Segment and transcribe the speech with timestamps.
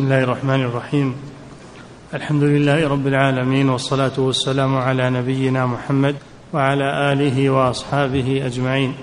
[0.00, 1.14] بسم الله الرحمن الرحيم
[2.14, 6.16] الحمد لله رب العالمين والصلاه والسلام على نبينا محمد
[6.52, 8.94] وعلى اله واصحابه اجمعين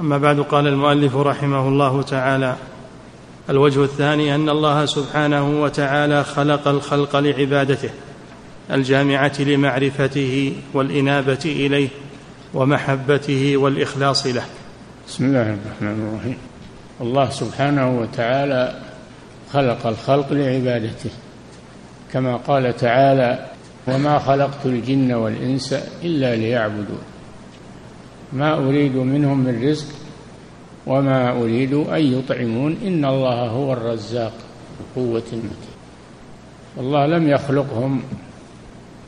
[0.00, 2.56] اما بعد قال المؤلف رحمه الله تعالى
[3.50, 7.90] الوجه الثاني ان الله سبحانه وتعالى خلق الخلق لعبادته
[8.70, 11.88] الجامعة لمعرفته والانابه اليه
[12.54, 14.44] ومحبته والاخلاص له
[15.08, 16.38] بسم الله الرحمن الرحيم
[17.00, 18.85] الله سبحانه وتعالى
[19.52, 21.10] خلق الخلق لعبادته
[22.12, 23.46] كما قال تعالى
[23.88, 25.72] وما خلقت الجن والإنس
[26.04, 27.02] إلا ليعبدون
[28.32, 29.86] ما أريد منهم من رزق
[30.86, 34.32] وما أريد أن يطعمون إن الله هو الرزاق
[34.96, 35.76] بقوة المتين
[36.78, 38.02] الله لم يخلقهم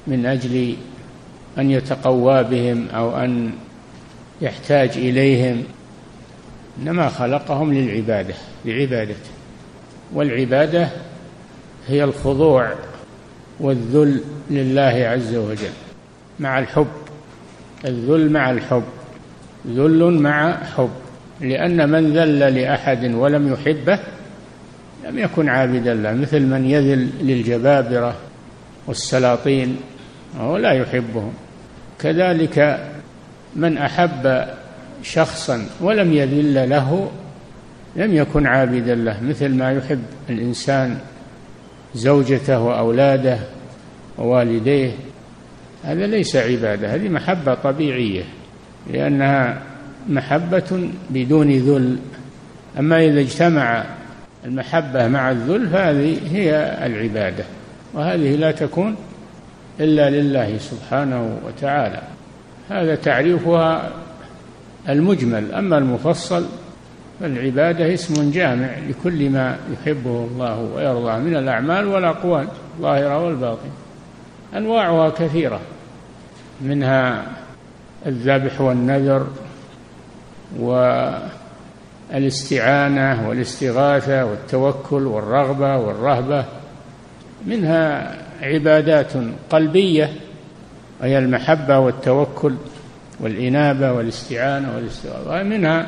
[0.06, 0.74] من أجل
[1.58, 3.52] أن يتقوى بهم أو أن
[4.40, 5.64] يحتاج إليهم
[6.82, 9.37] إنما خلقهم للعبادة لعبادته.
[10.14, 10.88] والعبادة
[11.86, 12.72] هي الخضوع
[13.60, 15.72] والذل لله عز وجل
[16.40, 16.86] مع الحب.
[17.84, 18.84] الذل مع الحب
[19.66, 20.90] ذل مع حب.
[21.40, 23.98] لأن من ذل لأحد ولم يحبه
[25.08, 28.14] لم يكن عابدا له مثل من يذل للجبابرة
[28.86, 29.76] والسلاطين
[30.38, 31.32] وهو لا يحبهم.
[31.98, 32.88] كذلك
[33.56, 34.46] من أحب
[35.02, 37.10] شخصا ولم يذل له
[37.98, 40.98] لم يكن عابدا له مثل ما يحب الإنسان
[41.94, 43.38] زوجته وأولاده
[44.18, 44.92] ووالديه.
[45.84, 48.22] هذا ليس عبادة هذه محبة طبيعية
[48.92, 49.62] لأنها
[50.08, 51.98] محبة بدون ذل.
[52.78, 53.84] أما إذا اجتمع
[54.44, 57.44] المحبة مع الذل فهذه هي العبادة
[57.94, 58.96] وهذه لا تكون
[59.80, 62.02] إلا لله سبحانه وتعالى.
[62.70, 63.90] هذا تعريفها
[64.88, 66.46] المجمل أما المفصل
[67.20, 73.70] فالعبادة اسم جامع لكل ما يحبه الله ويرضاه من الأعمال والأقوال الظاهرة والباطنة.
[74.56, 75.60] أنواعها كثيرة
[76.60, 77.26] منها
[78.06, 79.26] الذبح والنذر
[82.10, 86.44] والاستعانة والاستغاثة والتوكل والرغبة والرهبة.
[87.46, 89.12] منها عبادات
[89.50, 90.12] قلبية
[91.00, 92.54] وهي المحبة والتوكل
[93.20, 95.40] والإنابة والاستعانة والاستغاثة.
[95.40, 95.86] ومنها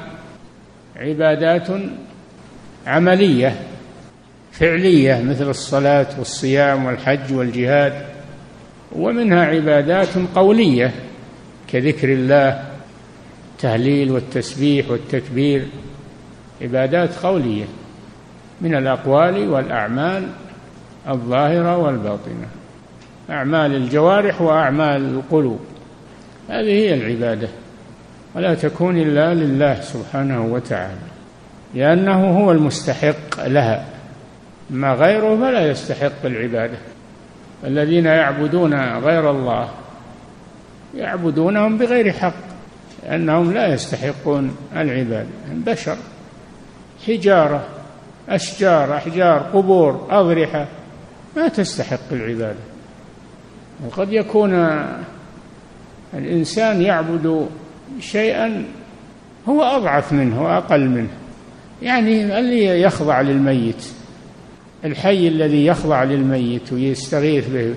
[0.96, 1.68] عبادات
[2.86, 3.56] عملية
[4.52, 8.04] فعلية مثل الصلاة والصيام والحج والجهاد
[8.92, 10.90] ومنها عبادات قولية
[11.68, 12.64] كذكر الله
[13.52, 15.66] التهليل والتسبيح والتكبير
[16.62, 17.64] عبادات قولية
[18.60, 20.28] من الأقوال والأعمال
[21.08, 22.46] الظاهرة والباطنة.
[23.30, 25.60] أعمال الجوارح وأعمال القلوب
[26.48, 27.48] هذه هي العبادة.
[28.34, 31.10] ولا تكون إلا لله سبحانه وتعالى
[31.74, 33.86] لأنه هو المستحق لها.
[34.70, 36.78] ما غيره فلا يستحق العبادة.
[37.64, 39.68] الذين يعبدون غير الله
[40.96, 42.34] يعبدونهم بغير حق
[43.02, 45.28] لأنهم لا يستحقون العبادة.
[45.52, 45.97] بشر
[47.06, 47.64] حجارة
[48.28, 50.66] أشجار أحجار قبور أضرحة
[51.36, 52.58] ما تستحق العبادة.
[53.86, 54.54] وقد يكون
[56.14, 57.48] الإنسان يعبد
[58.00, 58.64] شيئا
[59.48, 61.10] هو أضعف منه وأقل منه.
[61.82, 63.84] يعني اللي يخضع للميت
[64.84, 67.74] الحي الذي يخضع للميت ويستغيث به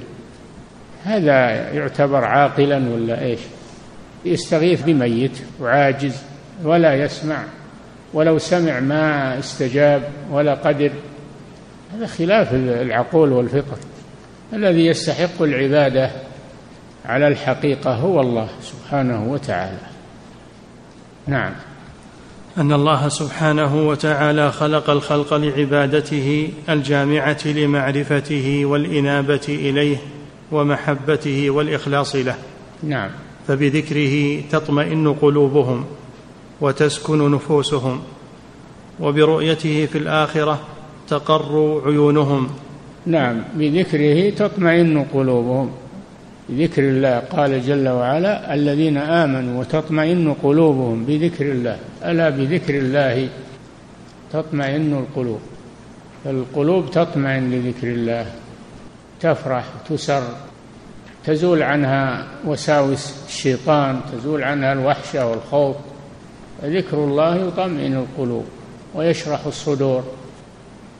[1.03, 3.40] هذا يعتبر عاقلا ولا إيش؟
[4.25, 6.16] يستغيث بميت وعاجز
[6.63, 7.44] ولا يسمع
[8.13, 10.91] ولو سمع ما استجاب ولا قدر.
[11.96, 13.78] هذا خلاف العقول والفطر
[14.53, 16.12] الذي يستحق العبادة
[17.06, 19.93] على الحقيقة هو الله سبحانه وتعالى.
[21.28, 21.51] نعم.
[22.57, 29.97] أن الله سبحانه وتعالى خلق الخلق لعبادته الجامعة لمعرفته والإنابة إليه
[30.51, 32.35] ومحبته والإخلاص له.
[32.84, 33.09] نعم.
[33.47, 35.85] فبذكره تطمئن قلوبهم
[36.61, 38.01] وتسكن نفوسهم
[39.00, 40.59] وبرؤيته في الآخرة
[41.07, 42.50] تقر عيونهم.
[43.05, 43.43] نعم.
[43.55, 45.72] بذكره تطمئن قلوبهم.
[46.49, 47.19] بذكر الله.
[47.19, 51.78] قال جل وعلا الذين آمنوا وتطمئن قلوبهم بذكر الله.
[52.05, 53.29] ألا بذكر الله
[54.34, 55.40] تطمئن القلوب؟
[56.23, 58.25] فالقلوب تطمئن لذكر الله.
[59.19, 60.23] تفرح تسر
[61.25, 65.75] تزول عنها وساوس الشيطان تزول عنها الوحشة والخوف.
[66.63, 68.45] ذكر الله يطمئن القلوب
[68.95, 70.03] ويشرح الصدور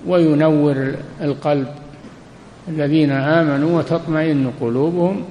[0.07, 1.82] وينور القلب.
[2.68, 5.24] الذين آمنوا وتطمئن قلوبهم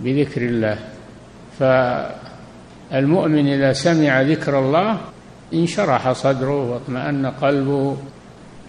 [0.00, 0.78] بذكر الله.
[1.58, 4.98] فالمؤمن إذا سمع ذكر الله
[5.54, 7.96] انشرح صدره واطمأن قلبه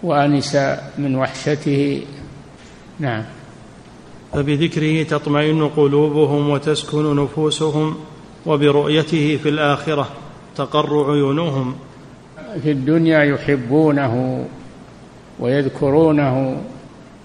[0.02, 0.56] وأنس
[0.98, 2.02] من وحشته.
[3.00, 3.24] نعم.
[4.32, 7.96] فبذكره تطمئن قلوبهم وتسكن نفوسهم
[8.46, 10.08] وبرؤيته في الآخرة
[10.56, 11.74] تقر عيونهم.
[12.62, 14.44] في الدنيا يحبونه
[15.40, 16.56] ويذكرونه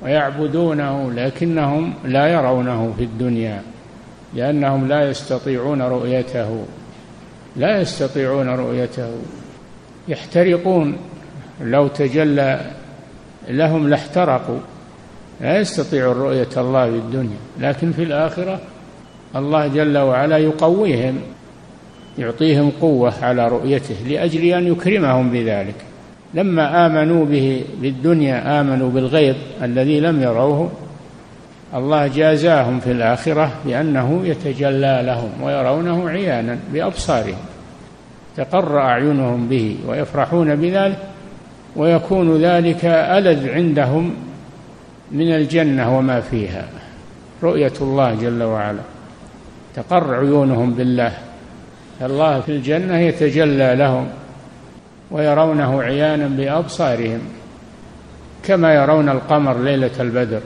[0.02, 3.62] ويعبدونه لكنهم لا يرونه في الدنيا
[4.34, 6.66] لأنهم لا يستطيعون رؤيته
[7.58, 9.10] لا يستطيعون رؤيته.
[10.08, 10.98] يحترقون
[11.62, 12.62] لو تجلى
[13.48, 14.60] لهم لاحترقوا.
[15.42, 18.60] لا يستطيعون رؤية الله في الدنيا لكن في الآخرة
[19.36, 21.20] الله جل وعلا يقويهم
[22.18, 25.76] يعطيهم قوة على رؤيته لأجل أن يكرمهم بذلك.
[26.34, 30.72] لما آمنوا به بالدنيا آمنوا بالغيب الذي لم يروه
[31.76, 37.38] الله جازاهم في الآخرة بأنه يتجلى لهم ويرونه عيانا بأبصارهم.
[38.38, 40.98] تقر أعينهم به ويفرحون بذلك
[41.76, 44.16] ويكون ذلك ألذ عندهم
[45.12, 46.66] من الجنة وما فيها.
[47.44, 48.82] رؤية الله جل وعلا.
[49.76, 51.12] تقر عيونهم بالله.
[52.02, 54.08] الله في الجنة يتجلى لهم.
[55.12, 57.20] ويرونه عيانا بأبصارهم
[58.44, 60.42] كما يرون القمر ليلة البدر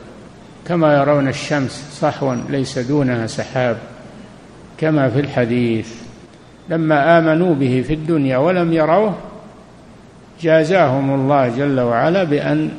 [0.67, 3.77] كما يرون الشمس صحوا ليس دونها سحاب
[4.77, 5.93] كما في الحديث
[6.69, 9.15] لما آمنوا به في الدنيا ولم يروه
[10.41, 12.71] جازاهم الله جل وعلا بأن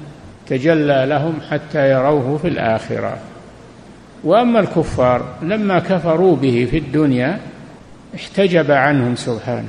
[0.47, 3.17] تجلى لهم حتى يروه في الآخرة.
[4.25, 7.39] وأما الكفار لما كفروا به في الدنيا
[8.15, 9.69] احتجب عنهم سبحانه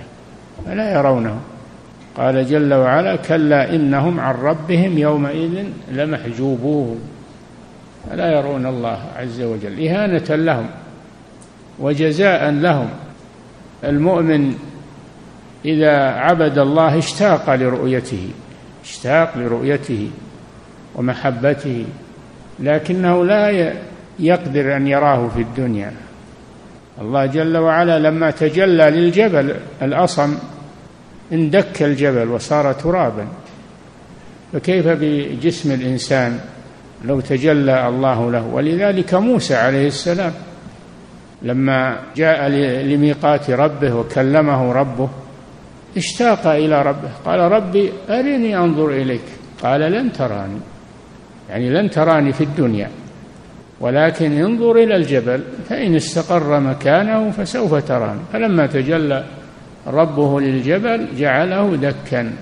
[0.65, 1.39] فلا يرونه.
[2.17, 6.99] قال جل وعلا كلا إنهم عن ربهم يومئذ لمحجوبون.
[8.09, 10.69] فلا يرون الله عز وجل إهانة لهم
[11.79, 12.89] وجزاء لهم.
[13.83, 14.55] المؤمن
[15.65, 18.29] إذا عبد الله اشتاق لرؤيته
[18.83, 20.11] اشتاق لرؤيته
[20.95, 21.85] ومحبته
[22.59, 23.73] لكنه لا
[24.19, 25.91] يقدر أن يراه في الدنيا.
[27.01, 30.35] الله جل وعلا لما تجلى للجبل الأصم
[31.31, 33.27] اندك الجبل وصار ترابا.
[34.53, 36.39] فكيف بجسم الإنسان
[37.05, 40.33] لو تجلى الله له؟ ولذلك موسى عليه السلام
[41.41, 42.47] لما جاء
[42.83, 45.09] لميقات ربه وكلمه ربه
[45.97, 47.09] اشتاق إلى ربه.
[47.25, 49.21] قال ربي أرني أنظر إليك.
[49.63, 50.59] قال لن تراني.
[51.49, 52.89] يعني لن تراني في الدنيا
[53.79, 58.19] ولكن انظر إلى الجبل فإن استقر مكانه فسوف تراني.
[58.33, 59.23] فلما تجلى
[59.87, 62.33] ربه للجبل جعله دكا.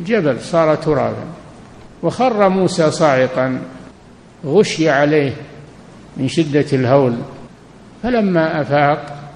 [0.00, 1.24] جبل صار ترابا.
[2.02, 3.60] وخر موسى صاعقا.
[4.46, 5.32] غشي عليه
[6.16, 7.14] من شدة الهول.
[8.02, 9.30] فلما أفاق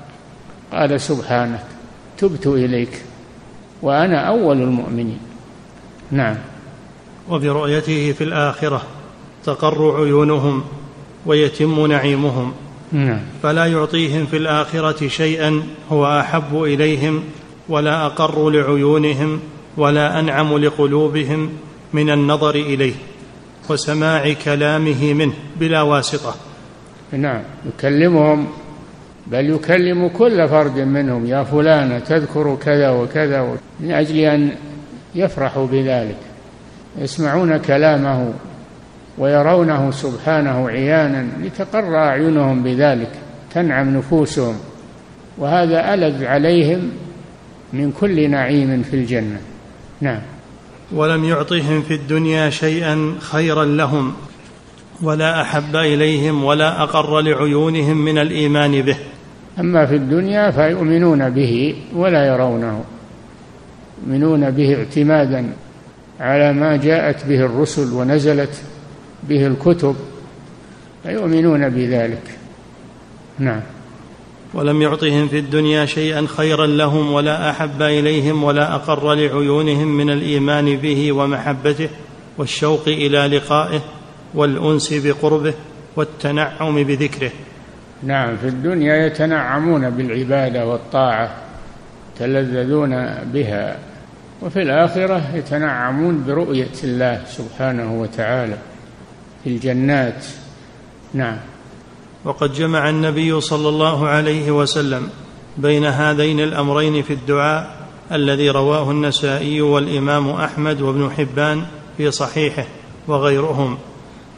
[0.73, 1.65] قال سبحانك
[2.19, 3.03] تبت إليك
[3.83, 5.19] وأنا أول المؤمنين.
[6.11, 6.37] نعم.
[7.31, 8.83] وبرؤيته في الآخرة
[9.45, 10.65] تقر عيونهم
[11.27, 12.53] ويتم نعيمهم.
[12.93, 13.21] نعم.
[13.43, 17.23] فلا يعطيهم في الآخرة شيئا هو أحب إليهم
[17.69, 19.41] ولا أقر لعيونهم
[19.77, 21.51] ولا أنعم لقلوبهم
[21.93, 22.95] من النظر إليه
[23.71, 26.35] وسماع كلامه منه بلا واسطة.
[27.13, 27.43] نعم.
[27.67, 28.47] يكلمهم
[29.27, 34.53] بل يكلم كل فرد منهم يا فلانة تذكر كذا وكذا من أجل أن
[35.15, 36.17] يفرحوا بذلك
[36.99, 38.33] يسمعون كلامه
[39.23, 43.11] ويرونه سبحانه عيانا لتقر أعينهم بذلك
[43.55, 44.55] تنعم نفوسهم
[45.39, 46.91] وهذا ألذ عليهم
[47.73, 49.41] من كل نعيم في الجنة.
[50.01, 50.21] نعم.
[50.93, 54.13] ولم يعطهم في الدنيا شيئا خيرا لهم
[55.03, 58.97] ولا أحب إليهم ولا أقر لعيونهم من الإيمان به.
[59.61, 62.85] أما في الدنيا فيؤمنون به ولا يرونه
[64.07, 65.53] يؤمنون به اعتمادا
[66.21, 68.72] على ما جاءت به الرسل ونزلت
[69.29, 69.97] به الكتب
[71.03, 72.23] فيؤمنون بذلك.
[73.39, 73.61] نعم.
[74.55, 80.77] ولم يعطهم في الدنيا شيئا خيرا لهم ولا أحب إليهم ولا أقر لعيونهم من الإيمان
[80.77, 81.89] به ومحبته
[82.39, 83.81] والشوق إلى لقائه
[84.35, 85.55] والأنس بقربه
[85.97, 87.31] والتنعم بذكره.
[88.03, 91.35] نعم في الدنيا يتنعمون بالعبادة والطاعة
[92.17, 92.91] يتلذذون
[93.33, 93.79] بها
[94.43, 98.57] وفي الآخرة يتنعمون برؤية الله سبحانه وتعالى.
[99.45, 100.25] في الجنات.
[101.15, 101.37] نعم.
[102.25, 105.09] وقد جمع النبي صلى الله عليه وسلم
[105.57, 112.65] بين هذين الأمرين في الدعاء الذي رواه النسائي والإمام أحمد وابن حبان في صحيحه
[113.09, 113.79] وغيرهم.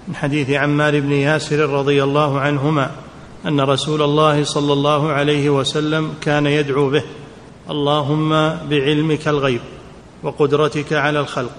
[0.09, 2.91] من حديث عمار بن ياسر رضي الله عنهما
[3.47, 7.03] أن رسول الله صلى الله عليه وسلم كان يدعو به
[7.71, 8.31] اللهم
[8.71, 9.61] بعلمك الغيب
[10.23, 11.53] وقدرتك على الخلق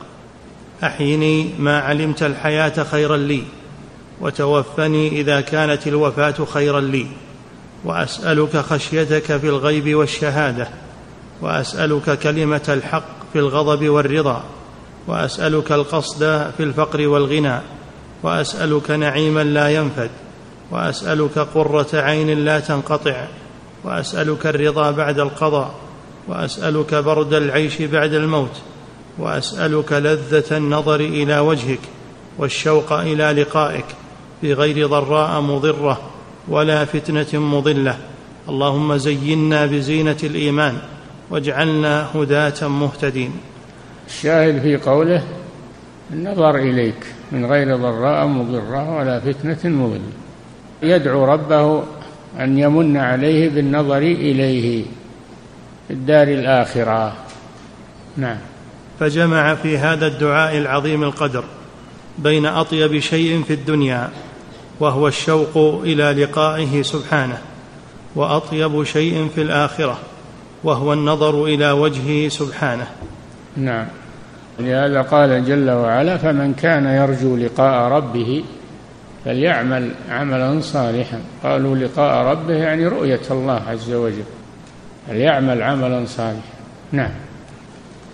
[0.83, 3.43] أحيني ما علمت الحياة خيرا لي
[4.21, 7.07] وتوفني إذا كانت الوفاة خيرا لي.
[7.85, 10.67] وأسألك خشيتك في الغيب والشهادة
[11.41, 13.03] وأسألك كلمة الحق
[13.33, 14.43] في الغضب والرضا
[15.07, 16.19] وأسألك القصد
[16.57, 17.59] في الفقر والغنى
[18.23, 20.09] وأسألك نعيما لا ينفد
[20.71, 23.27] وأسألك قرة عين لا تنقطع
[23.83, 25.75] وأسألك الرضا بعد القضاء
[26.27, 28.61] وأسألك برد العيش بعد الموت.
[29.19, 31.79] وأسألك لذة النظر إلى وجهك
[32.37, 33.85] والشوق إلى لقائك
[34.41, 36.01] في غير ضراء مضرة
[36.47, 37.97] ولا فتنة مضلة.
[38.49, 40.77] اللهم زينا بزينة الإيمان
[41.29, 43.31] واجعلنا هداة مهتدين.
[44.07, 45.23] الشاهد في قوله
[46.13, 50.11] النظر إليك من غير ضراء مضرة ولا فتنة مضله
[50.83, 51.83] يدعو ربه
[52.39, 54.83] أن يمن عليه بالنظر إليه
[55.87, 57.13] في الدار الآخرة.
[58.17, 58.37] نعم.
[58.99, 61.43] فجمع في هذا الدعاء العظيم القدر
[62.17, 64.09] بين أطيب شيء في الدنيا
[64.79, 67.37] وهو الشوق إلى لقائه سبحانه
[68.15, 69.97] وأطيب شيء في الآخرة
[70.63, 72.87] وهو النظر إلى وجهه سبحانه.
[73.57, 73.87] نعم.
[74.59, 78.43] لهذا قال جل وعلا فمن كان يرجو لقاء ربه
[79.25, 81.21] فليعمل عملا صالحا.
[81.43, 84.23] قالوا لقاء ربه يعني رؤية الله عز وجل.
[85.07, 86.55] فليعمل عملا صالحا.
[86.91, 87.11] نعم.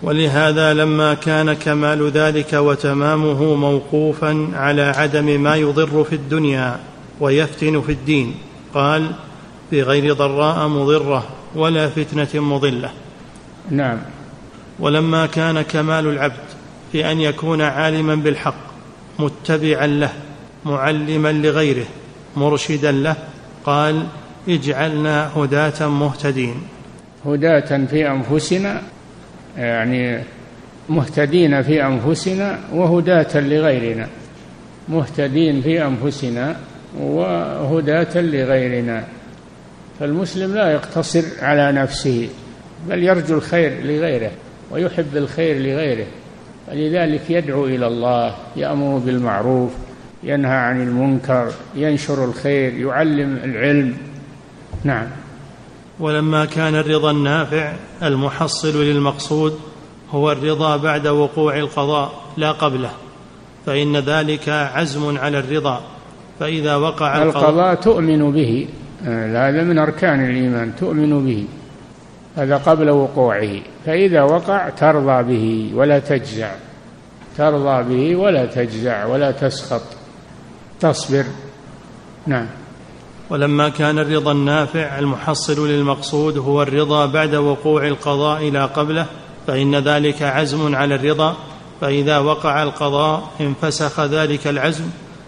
[0.02, 6.80] ولهذا لما كان كمال ذلك وتمامه موقوفا على عدم ما يضر في الدنيا
[7.20, 8.34] ويفتن في الدين
[8.74, 9.10] قال
[9.70, 12.90] في غير ضراء مضرة ولا فتنة مضلة.
[13.70, 13.98] نعم.
[14.80, 16.46] ولما كان كمال العبد
[16.92, 18.72] في أن يكون عالما بالحق
[19.18, 20.12] متبعا له
[20.64, 21.86] معلما لغيره
[22.36, 23.16] مرشدا له
[23.64, 24.06] قال
[24.48, 26.54] اجعلنا هداة مهتدين.
[27.26, 28.82] هداة في أنفسنا
[29.58, 30.18] يعني
[30.88, 34.08] مهتدين في أنفسنا وهداة لغيرنا.
[34.88, 36.56] مهتدين في أنفسنا
[37.00, 39.04] وهداة لغيرنا.
[40.00, 42.28] فالمسلم لا يقتصر على نفسه
[42.88, 44.30] بل يرجو الخير لغيره
[44.70, 46.06] ويحب الخير لغيره.
[46.68, 49.72] ولذلك يدعو إلى الله يأمر بالمعروف
[50.22, 53.96] ينهى عن المنكر ينشر الخير يعلم العلم.
[54.84, 55.06] نعم.
[56.02, 59.60] ولما كان الرضا النافع المحصل للمقصود
[60.10, 62.90] هو الرضا بعد وقوع القضاء لا قبله.
[63.66, 65.80] فإن ذلك عزم على الرضا.
[66.40, 68.68] فإذا وقع القضاء, القضاء تؤمن به
[69.04, 71.44] هذا من أركان الإيمان تؤمن به.
[72.36, 73.60] هذا قبل وقوعه.
[73.86, 76.50] فإذا وقع ترضى به ولا تجزع.
[77.38, 79.82] ترضى به ولا تجزع ولا تسخط.
[80.80, 81.24] تصبر.
[82.26, 82.61] نعم.
[83.32, 89.06] ولما كان الرضا النافع المحصل للمقصود هو الرضا بعد وقوع القضاء لا قبله
[89.46, 91.36] فإن ذلك عزم على الرضا
[91.80, 94.84] فإذا وقع القضاء انفسخ ذلك العزم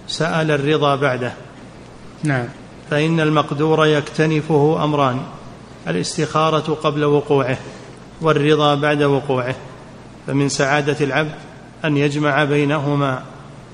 [0.08, 1.32] سأل الرضا بعده.
[2.22, 2.48] نعم.
[2.90, 5.20] فإن المقدور يكتنفه أمران
[5.88, 7.58] الاستخارة قبل وقوعه
[8.20, 9.54] والرضا بعد وقوعه
[10.26, 11.34] فمن سعادة العبد
[11.84, 13.22] أن يجمع بينهما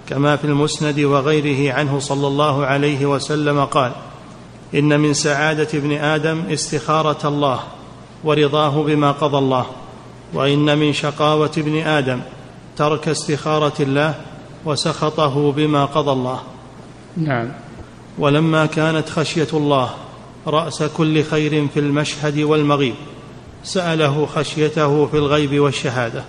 [0.09, 3.93] كما في المسند وغيره عنه صلى الله عليه وسلم قال
[4.75, 7.61] إن من سعادة ابن آدم استخارة الله
[8.25, 9.67] ورضاه بما قضى الله
[10.35, 12.21] وإن من شقاوة ابن آدم
[12.77, 14.15] ترك استخارة الله
[14.65, 16.41] وسخطه بما قضى الله.
[17.17, 17.49] نعم.
[18.19, 19.91] ولما كانت خشية الله
[20.47, 22.95] رأس كل خير في المشهد والمغيب
[23.65, 26.25] سأله خشيته في الغيب والشهادة.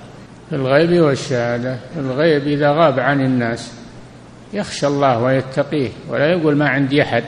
[0.49, 3.71] في الغيب والشهادة الغيب إذا غاب عن الناس
[4.53, 7.23] يخشى الله ويتقيه ولا يقول ما عندي أحد.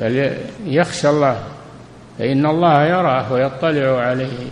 [0.00, 1.42] بل يخشى الله
[2.18, 4.50] فإن الله يراه ويطلع عليه.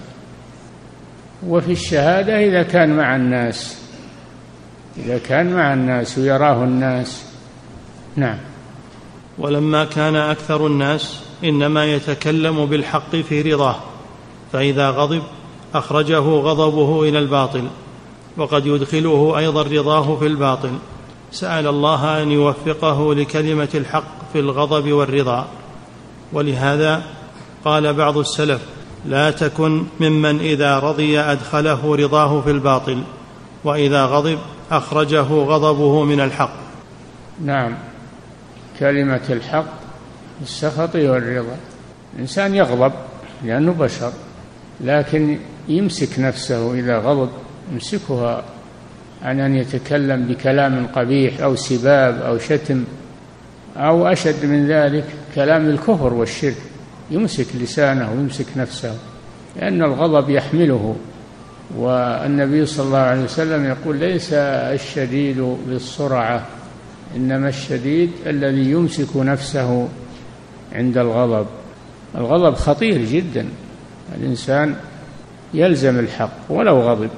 [1.46, 3.78] وفي الشهادة إذا كان مع الناس
[4.96, 7.24] إذا كان مع الناس ويراه الناس.
[8.16, 8.38] نعم.
[9.38, 13.76] ولما كان أكثر الناس إنما يتكلم بالحق في رضاه
[14.52, 15.22] فإذا غضب
[15.74, 17.68] أخرجه غضبه إلى الباطل
[18.36, 20.78] وقد يدخله أيضا رضاه في الباطل.
[21.32, 25.48] سأل الله أن يوفقه لكلمة الحق في الغضب والرضا.
[26.32, 27.02] ولهذا
[27.64, 28.60] قال بعض السلف
[29.06, 33.02] لا تكن ممن إذا رضي أدخله رضاه في الباطل
[33.64, 34.38] وإذا غضب
[34.70, 36.54] أخرجه غضبه من الحق.
[37.44, 37.74] نعم.
[38.80, 39.66] كلمة الحق
[40.42, 41.56] السخط والرضا.
[42.14, 42.92] الانسان يغضب
[43.44, 44.12] لأنه بشر
[44.80, 47.30] لكن يمسك نفسه إذا غضب
[47.72, 48.44] يمسكها
[49.22, 52.84] عن أن يتكلم بكلام قبيح أو سباب أو شتم.
[53.78, 55.04] أو أشد من ذلك
[55.34, 56.56] كلام الكفر والشرك.
[57.10, 58.94] يمسك لسانه ويمسك نفسه
[59.56, 60.96] لأن الغضب يحمله.
[61.76, 66.46] والنبي صلى الله عليه وسلم يقول ليس الشديد بالسرعة
[67.16, 69.88] إنما الشديد الذي يمسك نفسه
[70.72, 71.46] عند الغضب.
[72.14, 73.48] الغضب خطير جدا.
[74.18, 74.74] الإنسان
[75.54, 77.10] يلزم الحق ولو غضب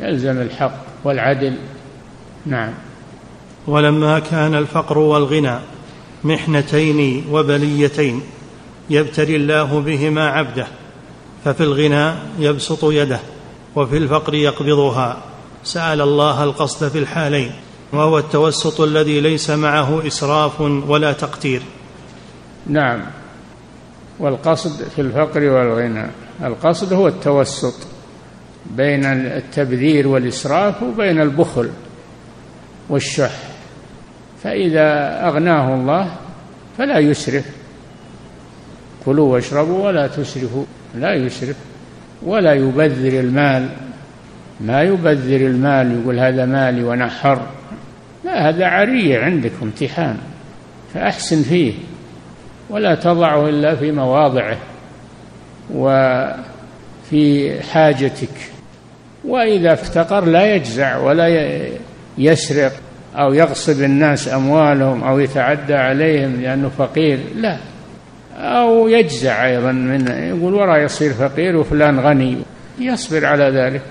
[0.00, 1.54] يلزم الحق والعدل.
[2.46, 2.72] نعم.
[3.68, 5.58] ولما كان الفقر والغنى
[6.24, 8.22] محنتين وبليتين
[8.90, 10.66] يبتلي الله بهما عبده
[11.44, 13.20] ففي الغنى يبسط يده
[13.76, 15.16] وفي الفقر يقبضها.
[15.64, 17.52] سأل الله القصد في الحالين
[17.92, 21.62] وهو التوسط الذي ليس معه إسراف ولا تقتير.
[22.66, 23.00] نعم.
[24.18, 26.10] والقصد في الفقر والغنى
[26.42, 27.74] القصد هو التوسط
[28.70, 31.70] بين التبذير والإسراف وبين البخل
[32.88, 33.57] والشح.
[34.48, 36.10] فإذا أغناه الله
[36.78, 37.44] فلا يسرف.
[39.04, 40.64] كلوا واشربوا ولا تسرفوا
[40.94, 41.56] لا يسرف.
[42.22, 43.68] ولا يبذر المال.
[44.60, 47.42] ما يبذر المال يقول هذا مالي ونحر
[48.24, 50.16] لا هذا عرية عندك امتحان.
[50.94, 51.72] فأحسن فيه.
[52.70, 54.56] ولا تضعه إلا في مواضعه
[55.74, 58.50] وفي حاجتك.
[59.24, 61.58] وإذا افتقر لا يجزع ولا
[62.18, 62.72] يسرق.
[63.18, 67.58] أو يغصب الناس أموالهم أو يتعدى عليهم لأنه فقير لا.
[68.36, 72.38] أو يجزع أيضا من يقول ورا يصير فقير وفلان غني.
[72.78, 73.82] يصبر على ذلك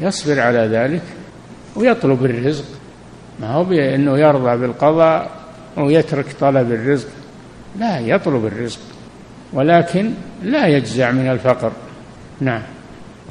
[0.00, 1.02] يصبر على ذلك
[1.76, 2.64] ويطلب الرزق.
[3.40, 5.30] ما هو بأنه يرضى بالقضاء
[5.76, 7.08] ويترك طلب الرزق.
[7.78, 8.80] لا يطلب الرزق
[9.52, 10.10] ولكن
[10.42, 11.72] لا يجزع من الفقر.
[12.40, 12.62] نعم.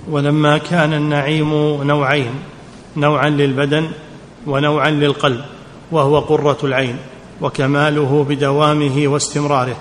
[0.10, 1.50] ولما كان النعيم
[1.84, 2.32] نوعين
[2.98, 3.88] نوعا للبدن
[4.48, 5.42] ونوعا للقلب
[5.92, 6.96] وهو قرة العين
[7.42, 9.78] وكماله بدوامه واستمراره.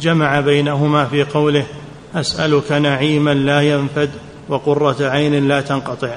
[0.00, 1.66] جمع بينهما في قوله
[2.14, 4.10] أسألك نعيما لا ينفد
[4.48, 6.16] وقرة عين لا تنقطع.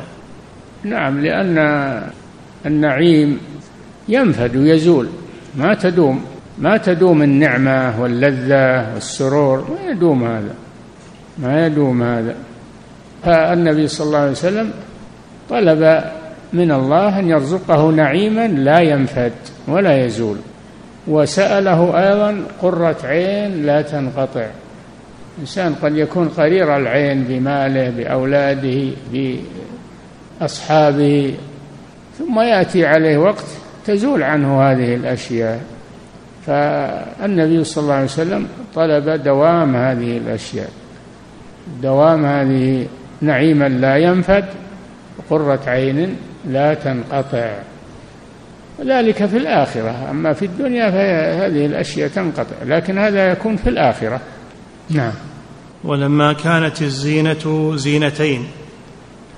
[0.83, 1.57] نعم لأن
[2.65, 3.39] النعيم
[4.09, 5.07] ينفد ويزول.
[5.57, 6.25] ما تدوم
[6.57, 10.55] ما تدوم النعمة واللذة والسرور ما يدوم هذا
[11.37, 12.35] ما يدوم هذا.
[13.23, 14.71] فالنبي صلى الله عليه وسلم
[15.49, 16.03] طلب
[16.53, 19.33] من الله أن يرزقه نعيما لا ينفد
[19.67, 20.37] ولا يزول.
[21.07, 24.47] وسأله أيضا قرة عين لا تنقطع.
[25.41, 28.91] إنسان قد يكون قرير العين بماله بأولاده
[30.41, 31.33] بأصحابه
[32.19, 33.45] ثم يأتي عليه وقت
[33.85, 35.61] تزول عنه هذه الأشياء.
[36.45, 40.69] فالنبي صلى الله عليه وسلم طلب دوام هذه الأشياء.
[41.81, 42.87] دوام هذه
[43.21, 44.45] نعيما لا ينفد
[45.29, 47.55] قرة عين لا تنقطع.
[48.85, 50.09] ذلك في الآخرة.
[50.11, 52.55] أما في الدنيا فهذه الأشياء تنقطع.
[52.65, 54.19] لكن هذا يكون في الآخرة.
[54.89, 55.13] نعم.
[55.83, 58.47] ولما كانت الزينة زينتين.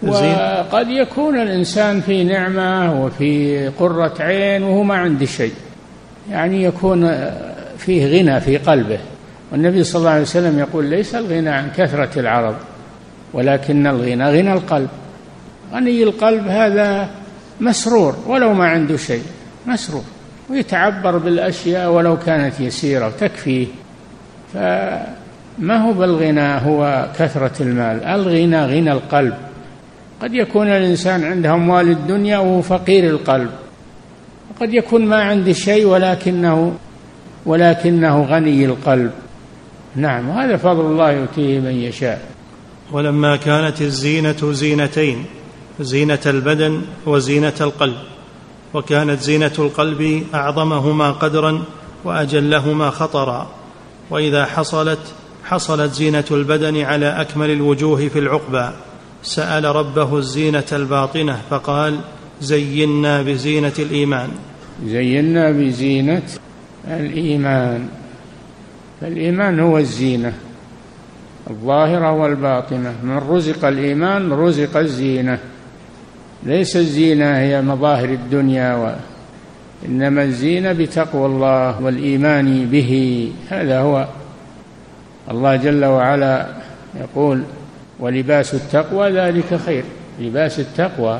[0.03, 5.53] وقد يكون الإنسان في نعمة وفي قرة عين وهو ما عنده شيء.
[6.31, 7.11] يعني يكون
[7.77, 8.99] فيه غنى في قلبه.
[9.51, 12.55] والنبي صلى الله عليه وسلم يقول ليس الغنى عن كثرة العرض
[13.33, 14.89] ولكن الغنى غنى القلب.
[15.73, 17.09] غني القلب هذا
[17.61, 19.23] مسرور ولو ما عنده شيء
[19.67, 20.03] مسرور.
[20.49, 23.67] ويتعبر بالأشياء ولو كانت يسيرة تكفيه
[24.53, 28.03] فما هو بالغنى؟ هو كثرة المال.
[28.03, 29.33] الغنى غنى القلب.
[30.21, 33.49] قد يكون الإنسان عنده أموال الدنيا وهو فقير القلب.
[34.61, 36.73] قد يكون ما عنده شيء ولكنه
[37.45, 39.11] ولكنه غني القلب.
[39.95, 42.21] نعم وهذا فضل الله يؤتيه من يشاء.
[42.91, 45.25] ولما كانت الزينة زينتين
[45.79, 47.97] زينة البدن وزينة القلب
[48.73, 51.63] وكانت زينة القلب أعظمهما قدرا
[52.03, 53.47] وأجلهما خطرا
[54.09, 54.99] وإذا حصلت
[55.43, 58.69] حصلت زينة البدن على أكمل الوجوه في العقبى
[59.23, 61.99] سأل ربه الزينة الباطنة فقال
[62.41, 64.29] زينا بزينة الإيمان.
[64.85, 66.23] زينا بزينة
[66.87, 67.87] الإيمان.
[69.01, 70.33] فالإيمان هو الزينة
[71.49, 72.95] الظاهرة والباطنة.
[73.03, 75.39] من رزق الإيمان رزق الزينة.
[76.45, 78.95] ليس الزينة هي مظاهر الدنيا و
[79.85, 83.31] إنما الزينة بتقوى الله والإيمان به.
[83.49, 84.07] هذا هو.
[85.31, 86.47] الله جل وعلا
[86.99, 87.43] يقول
[87.99, 89.83] ولباس التقوى ذلك خير.
[90.19, 91.19] لباس التقوى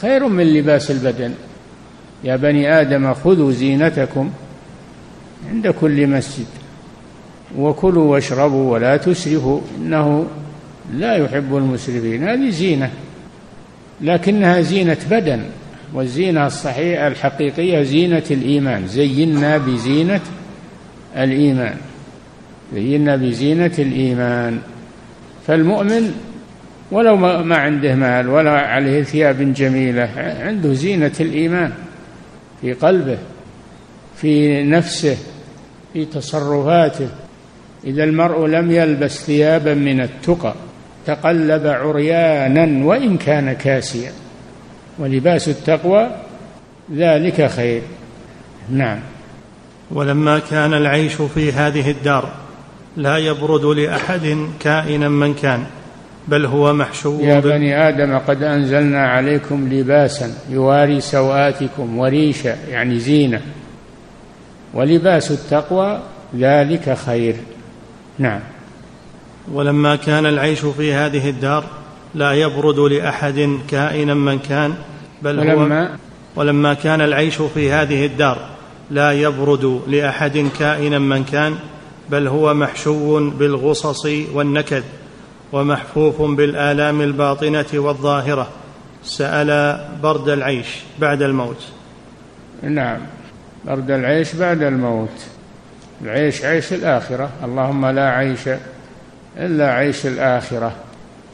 [0.00, 1.34] خير من لباس البدن.
[2.24, 4.30] يا بني آدم خذوا زينتكم
[5.50, 6.46] عند كل مسجد
[7.58, 10.26] وكلوا واشربوا ولا تسرفوا إنه
[10.94, 12.28] لا يحب المسرفين.
[12.28, 12.90] هذه زينة.
[14.00, 15.42] لكنها زينة بدن
[15.94, 18.86] والزينة الصحيحة الحقيقية زينة الإيمان.
[18.86, 20.20] زينا بزينة
[21.16, 21.76] الإيمان.
[22.74, 24.58] زينا بزينة الإيمان.
[25.46, 26.14] فالمؤمن
[26.90, 31.72] ولو ما عنده مال ولا عليه ثياب جميلة عنده زينة الإيمان
[32.60, 33.18] في قلبه
[34.16, 35.16] في نفسه
[35.92, 37.08] في تصرفاته.
[37.84, 40.54] إذا المرء لم يلبس ثيابا من التقى
[41.06, 44.12] تقلب عريانا وإن كان كاسيا.
[44.98, 46.10] ولباس التقوى
[46.94, 47.82] ذلك خير.
[48.70, 48.98] نعم.
[49.90, 52.28] ولما كان العيش في هذه الدار
[52.96, 55.64] لا يبرد لأحد كائنا من كان
[56.28, 63.40] بل هو محشو يا بني آدم قد أنزلنا عليكم لباسا يواري سوآتكم وريشا يعني زينة.
[64.74, 66.00] ولباس التقوى
[66.36, 67.34] ذلك خير.
[68.18, 68.40] نعم.
[69.52, 71.64] ولما كان العيش في هذه الدار
[72.14, 74.74] لا يبرد لأحد كائنا من كان
[75.22, 75.88] بل ولما هو
[76.36, 78.38] ولما كان العيش في هذه الدار
[78.90, 81.56] لا يبرد لأحد كائنا من كان
[82.10, 84.82] بل هو محشو بالغصص والنكد
[85.52, 88.48] ومحفوف بالآلام الباطنة والظاهرة.
[89.04, 90.66] سأل برد العيش
[90.98, 91.64] بعد الموت.
[92.62, 93.00] نعم
[93.64, 95.26] برد العيش بعد الموت.
[96.02, 97.30] العيش عيش الآخرة.
[97.44, 98.48] اللهم لا عيش
[99.38, 100.72] إلا عيش الآخرة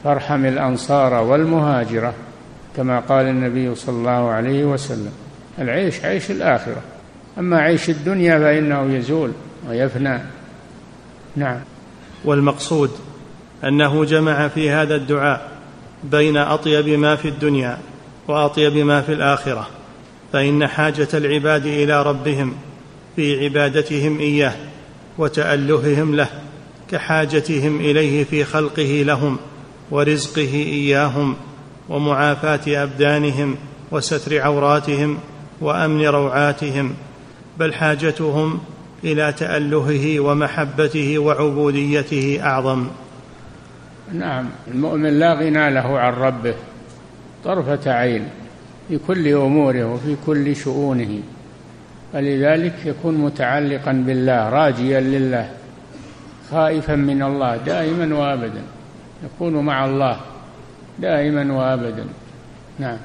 [0.03, 2.13] فارحم الأنصار والمهاجرة
[2.77, 5.11] كما قال النبي صلى الله عليه وسلم.
[5.59, 6.81] العيش عيش الآخرة
[7.37, 9.31] أما عيش الدنيا فإنه يزول
[9.69, 10.19] ويفنى.
[11.35, 11.59] نعم.
[12.25, 12.91] والمقصود
[13.63, 15.49] أنه جمع في هذا الدعاء
[16.03, 17.77] بين أطيب ما في الدنيا
[18.27, 19.67] وأطيب ما في الآخرة
[20.33, 22.55] فإن حاجة العباد إلى ربهم
[23.15, 24.53] في عبادتهم إياه
[25.17, 26.29] وتألههم له.
[26.91, 29.37] كحاجتهم إليه في خلقه لهم
[29.91, 31.35] ورزقه إياهم
[31.89, 33.55] ومعافاة أبدانهم
[33.91, 35.17] وستر عوراتهم
[35.61, 36.93] وأمن روعاتهم
[37.59, 38.59] بل حاجتهم
[39.03, 42.87] إلى تألهه ومحبته وعبوديته أعظم.
[44.13, 46.55] نعم المؤمن لا غنى له عن ربه
[47.43, 48.27] طرفة عين
[48.87, 51.19] في كل أموره وفي كل شؤونه
[52.13, 55.58] فلذلك يكون متعلقا بالله راجيا لله.
[56.51, 58.61] خائفا من الله دائما وابدا.
[59.23, 60.19] يكون مع الله
[60.99, 62.05] دائما وابدا.
[62.79, 62.97] نعم.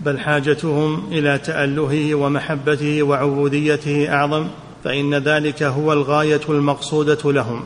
[0.00, 4.46] بل حاجتهم إلى تالهه ومحبته وعبوديته أعظم
[4.84, 7.64] فإن ذلك هو الغاية المقصودة لهم.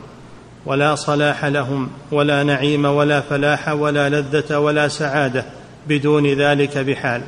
[0.65, 5.45] ولا صلاح لهم ولا نعيم ولا فلاح ولا لذة ولا سعادة
[5.87, 7.21] بدون ذلك بحال.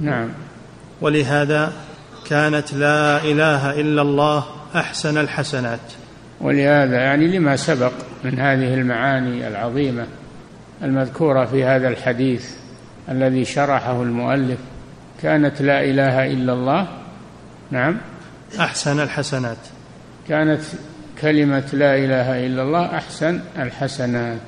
[0.00, 0.28] نعم.
[1.00, 1.72] ولهذا
[2.26, 5.99] كانت لا إله إلا الله أحسن الحسنات.
[6.40, 7.92] ولهذا يعني لما سبق
[8.24, 10.06] من هذه المعاني العظيمة
[10.82, 12.50] المذكورة في هذا الحديث
[13.08, 14.58] الذي شرحه المؤلف
[15.22, 16.88] كانت لا إله إلا الله
[17.70, 17.96] نعم
[18.60, 19.56] أحسن الحسنات.
[20.28, 20.60] كانت
[21.20, 24.40] كلمة لا إله إلا الله أحسن الحسنات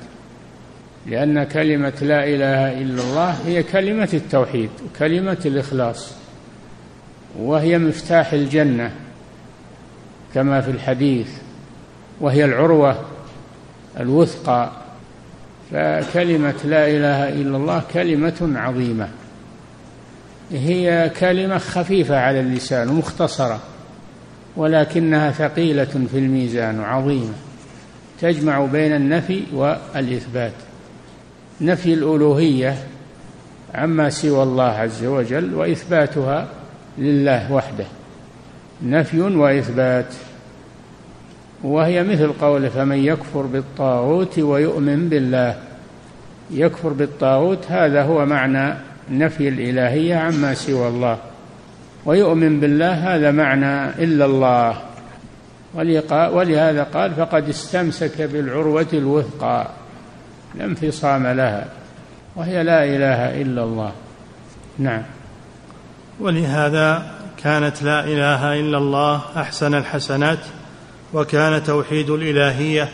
[1.05, 6.13] لأن كلمة لا إله إلا الله هي كلمة التوحيد كلمة الإخلاص
[7.39, 8.91] وهي مفتاح الجنة
[10.33, 11.42] كما في الحديث
[12.21, 12.95] وهي العروة
[13.99, 14.69] الوثقى
[15.71, 19.09] فكلمة لا إله إلا الله كلمة عظيمة.
[20.51, 23.59] هي كلمة خفيفة على اللسان مختصره
[24.55, 27.33] ولكنها ثقيلة في الميزان عظيمه
[28.21, 30.53] تجمع بين النفي والإثبات.
[31.61, 32.77] نفي الألوهية
[33.75, 36.47] عما سوى الله عز وجل وإثباتها
[36.97, 37.85] لله وحده.
[38.83, 40.13] نفي وإثبات.
[41.63, 45.55] وهي مثل قوله فمن يكفر بالطاغوت ويؤمن بالله.
[46.51, 48.73] يكفر بالطاغوت هذا هو معنى
[49.11, 51.17] نفي الإلهية عما سوى الله.
[52.05, 54.77] ويؤمن بالله هذا معنى إلا الله.
[56.33, 59.67] ولهذا قال فقد استمسك بالعروة الوثقى.
[60.55, 61.65] لا انفصام لها.
[62.35, 63.91] وهي لا إله إلا الله.
[64.79, 65.01] نعم.
[66.19, 67.03] ولهذا
[67.43, 70.39] كانت لا إله إلا الله أحسن الحسنات
[71.13, 72.89] وكان توحيد الإلهية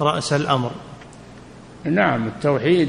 [0.00, 0.70] رأس الأمر.
[1.84, 2.88] نعم التوحيد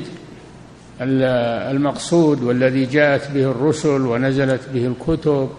[1.02, 5.50] المقصود والذي جاءت به الرسل ونزلت به الكتب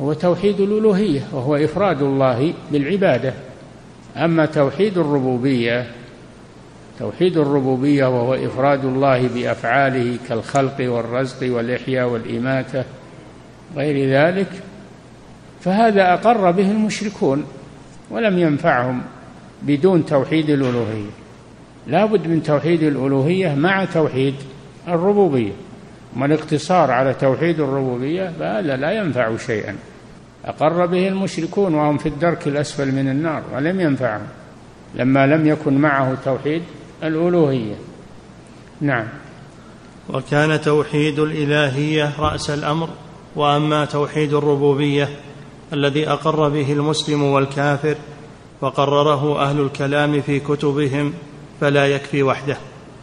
[0.00, 3.34] هو توحيد الألوهية وهو إفراد الله بالعبادة.
[4.16, 5.86] أما توحيد الربوبية
[6.98, 12.84] توحيد الربوبية وهو إفراد الله بأفعاله كالخلق والرزق والإحياء والإماتة
[13.76, 14.48] غير ذلك
[15.60, 17.44] فهذا أقر به المشركون.
[18.10, 19.02] ولم ينفعهم
[19.62, 21.10] بدون توحيد الألوهية.
[21.86, 24.34] لا بد من توحيد الألوهية مع توحيد
[24.88, 25.52] الربوبية.
[26.16, 29.76] أما الاقتصار على توحيد الربوبية فهذا لا ينفع شيئا.
[30.44, 34.26] أقر به المشركون وهم في الدرك الأسفل من النار ولم ينفعهم
[34.94, 36.62] لما لم يكن معه توحيد
[37.02, 37.74] الألوهية.
[38.80, 39.04] نعم.
[40.08, 42.88] وكان توحيد الإلهية رأس الأمر
[43.36, 45.08] وأما توحيد الربوبية
[45.72, 47.96] الذي أقر به المسلم والكافر
[48.60, 51.12] وقرره أهل الكلام في كتبهم
[51.60, 52.56] فلا يكفي وحده.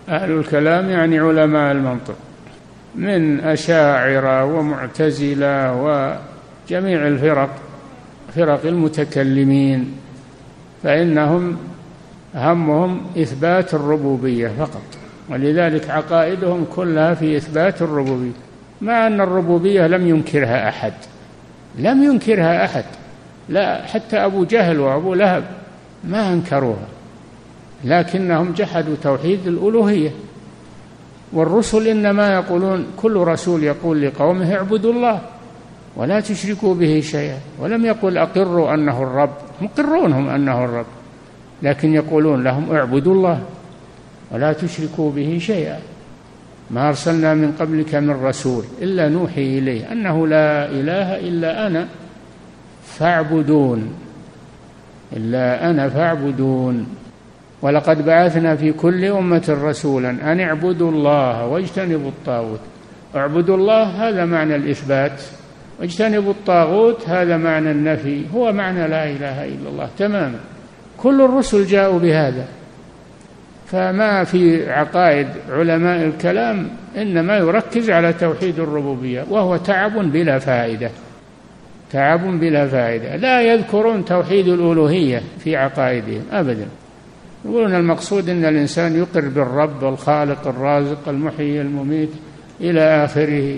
[0.10, 2.16] أهل الكلام يعني علماء المنطق
[2.96, 7.50] من أشاعرة ومعتزلة وجميع الفرق
[8.36, 9.92] فرق المتكلمين
[10.84, 11.58] فإنهم
[12.36, 14.84] همهم إثبات الربوبية فقط
[15.30, 18.32] ولذلك عقائدهم كلها في إثبات الربوبية
[18.82, 20.94] مع أن الربوبية لم ينكرها أحد.
[21.78, 22.84] لم ينكرها أحد.
[23.50, 25.44] لا حتى أبو جهل وأبو لهب
[26.04, 26.88] ما أنكروها.
[27.84, 30.12] لكنهم جحدوا توحيد الألوهية.
[31.34, 35.22] والرسل إنما يقولون كل رسول يقول لقومه اعبدوا الله
[35.96, 37.38] ولا تشركوا به شيئا.
[37.60, 39.34] ولم يقل أقروا أنه الرب.
[39.62, 40.86] مقرونهم أنه الرب.
[41.64, 43.40] لكن يقولون لهم اعبدوا الله
[44.32, 45.80] ولا تشركوا به شيئا.
[46.72, 51.88] ما أرسلنا من قبلك من رسول إلا نوحي إليه أنه لا إله إلا أنا
[52.86, 53.94] فاعبدون
[55.14, 56.88] إلا أنا فاعبدون.
[57.62, 62.60] ولقد بعثنا في كل أمة رسولا أن اعبدوا الله واجتنبوا الطاغوت.
[63.16, 65.22] اعبدوا الله هذا معنى الإثبات
[65.80, 70.40] واجتنبوا الطاغوت هذا معنى النفي هو معنى لا إله إلا الله تماما.
[70.98, 72.46] كل الرسل جاءوا بهذا.
[73.66, 80.90] فما في عقائد علماء الكلام إنما يركز على توحيد الربوبية وهو تعب بلا فائدة.
[81.92, 83.16] تعب بلا فائدة.
[83.16, 86.68] لا يذكرون توحيد الألوهية في عقائدهم ابدا.
[87.46, 92.10] يقولون المقصود إن الإنسان يقر بالرب الخالق الرازق المحيي المميت
[92.62, 93.58] إلى آخره.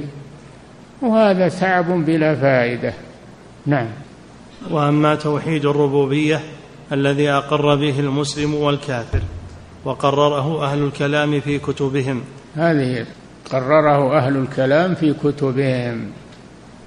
[1.01, 2.93] وهذا تعب بلا فائدة.
[3.65, 3.87] نعم.
[4.71, 6.39] وأما توحيد الربوبية
[6.91, 9.21] الذي أقر به المسلم والكافر.
[9.87, 12.21] وقرره أهل الكلام في كتبهم.
[12.55, 13.05] هذه
[13.51, 16.11] قرره أهل الكلام في كتبهم.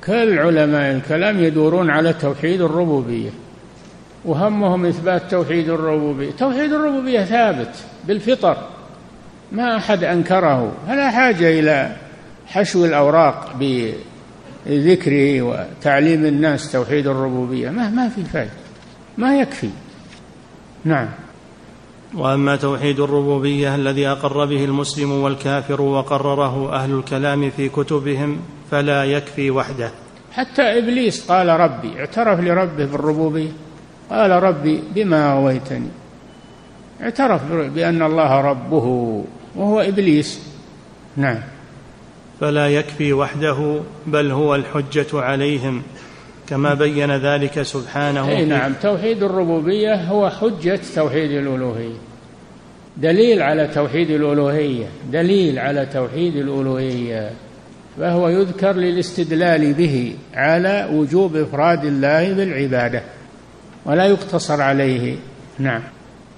[0.07, 3.31] كل علماء الكلام يدورون على توحيد الربوبية
[4.25, 6.31] وهمهم إثبات توحيد الربوبية.
[6.31, 7.75] توحيد الربوبية ثابت
[8.07, 8.57] بالفطر
[9.53, 10.73] ما أحد أنكره.
[10.89, 11.97] فلا حاجة إلى
[12.47, 13.57] حشو الأوراق
[14.67, 17.71] بذكره وتعليم الناس توحيد الربوبية.
[17.71, 18.51] ما ما في فائده
[19.19, 19.71] ما يكفي.
[20.85, 21.09] نعم.
[22.15, 28.39] وأما توحيد الربوبية الذي أقر به المسلم والكافر وقرره أهل الكلام في كتبهم
[28.71, 29.91] فلا يكفي وحده.
[30.33, 33.51] حتى إبليس قال ربي اعترف لربه بالربوبيه
[34.11, 35.89] قال ربي بما اغويتني
[37.03, 38.85] اعترف بأن الله ربه
[39.57, 40.41] وهو إبليس.
[41.17, 41.39] نعم.
[42.41, 45.83] فلا يكفي وحده بل هو الحجة عليهم.
[46.51, 51.97] كما بين ذلك سبحانه أي نعم توحيد الربوبية هو حجة توحيد الألوهية.
[52.97, 57.31] دليل على توحيد الألوهية دليل على توحيد الألوهية
[57.99, 63.03] فهو يذكر للاستدلال به على وجوب إفراد الله بالعبادة
[63.85, 65.17] ولا يقتصر عليه.
[65.59, 65.83] نعم.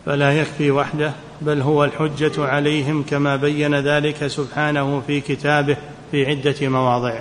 [0.06, 5.76] فلا يكفي وحده بل هو الحجة عليهم كما بين ذلك سبحانه في كتابه
[6.10, 7.14] في عدة مواضع.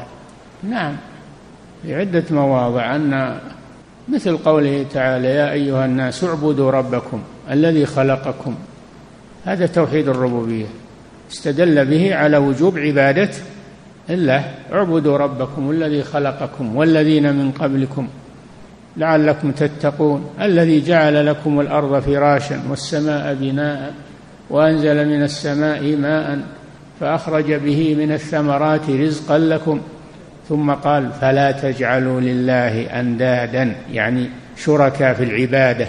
[0.64, 0.96] نعم.
[1.84, 3.40] في عدة مواضع أن
[4.10, 8.56] مثل قوله تعالى يا أيها الناس اعبدوا ربكم الذي خلقكم.
[9.46, 10.66] هذا توحيد الربوبية.
[11.32, 13.30] استدل به على وجوب عبادة
[14.10, 14.52] الله.
[14.74, 18.08] اعبدوا ربكم الذي خلقكم والذين من قبلكم
[18.98, 23.94] لعلكم تتقون الذي جعل لكم الأرض فراشا والسماء بناء
[24.50, 26.40] وأنزل من السماء ماء
[27.00, 29.82] فأخرج به من الثمرات رزقا لكم.
[30.52, 35.88] ثم قال فلا تجعلوا لله أندادا يعني شركاء في العبادة.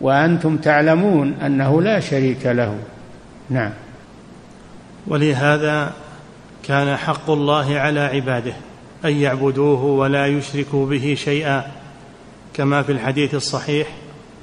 [0.00, 2.78] وأنتم تعلمون أنه لا شريك له.
[3.50, 3.70] نعم.
[5.06, 5.92] ولهذا
[6.62, 8.52] كان حق الله على عباده
[9.04, 11.64] أن يعبدوه ولا يشركوا به شيئا
[12.54, 13.86] كما في الحديث الصحيح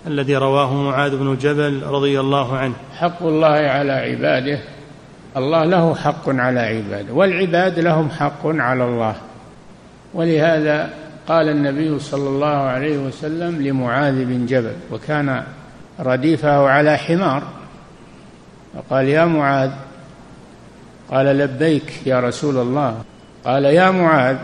[0.07, 2.73] الذي رواه معاذ بن جبل رضي الله عنه.
[2.99, 4.72] حق الله على عباده
[5.37, 9.15] الله له حق على عباده والعباد لهم حق على الله.
[10.13, 10.89] ولهذا
[11.27, 15.43] قال النبي صلى الله عليه وسلم لمعاذ بن جبل وكان
[15.99, 17.43] رديفه على حمار.
[18.73, 19.71] فقال يا معاذ
[21.11, 23.01] قال لبيك يا رسول الله.
[23.45, 24.37] قال يا معاذ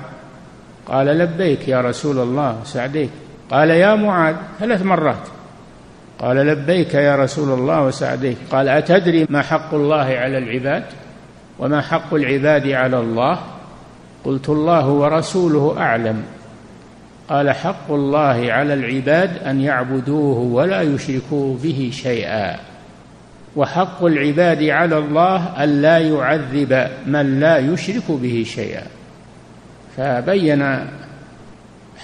[0.88, 3.10] قال لبيك يا رسول الله سعديك.
[3.52, 5.28] قال يا معاذ ثلاث مرات.
[6.20, 8.38] قال لبيك يا رسول الله وسعديك.
[8.52, 10.84] قال أتدري ما حق الله على العباد
[11.60, 13.40] وما حق العباد على الله؟
[14.24, 16.24] قلت الله ورسوله أعلم.
[17.30, 22.56] قال حق الله على العباد أن يعبدوه ولا يشركوا به شيئا.
[23.56, 28.84] وحق العباد على الله أن لا يعذب من لا يشرك به شيئا.
[29.98, 30.80] فبين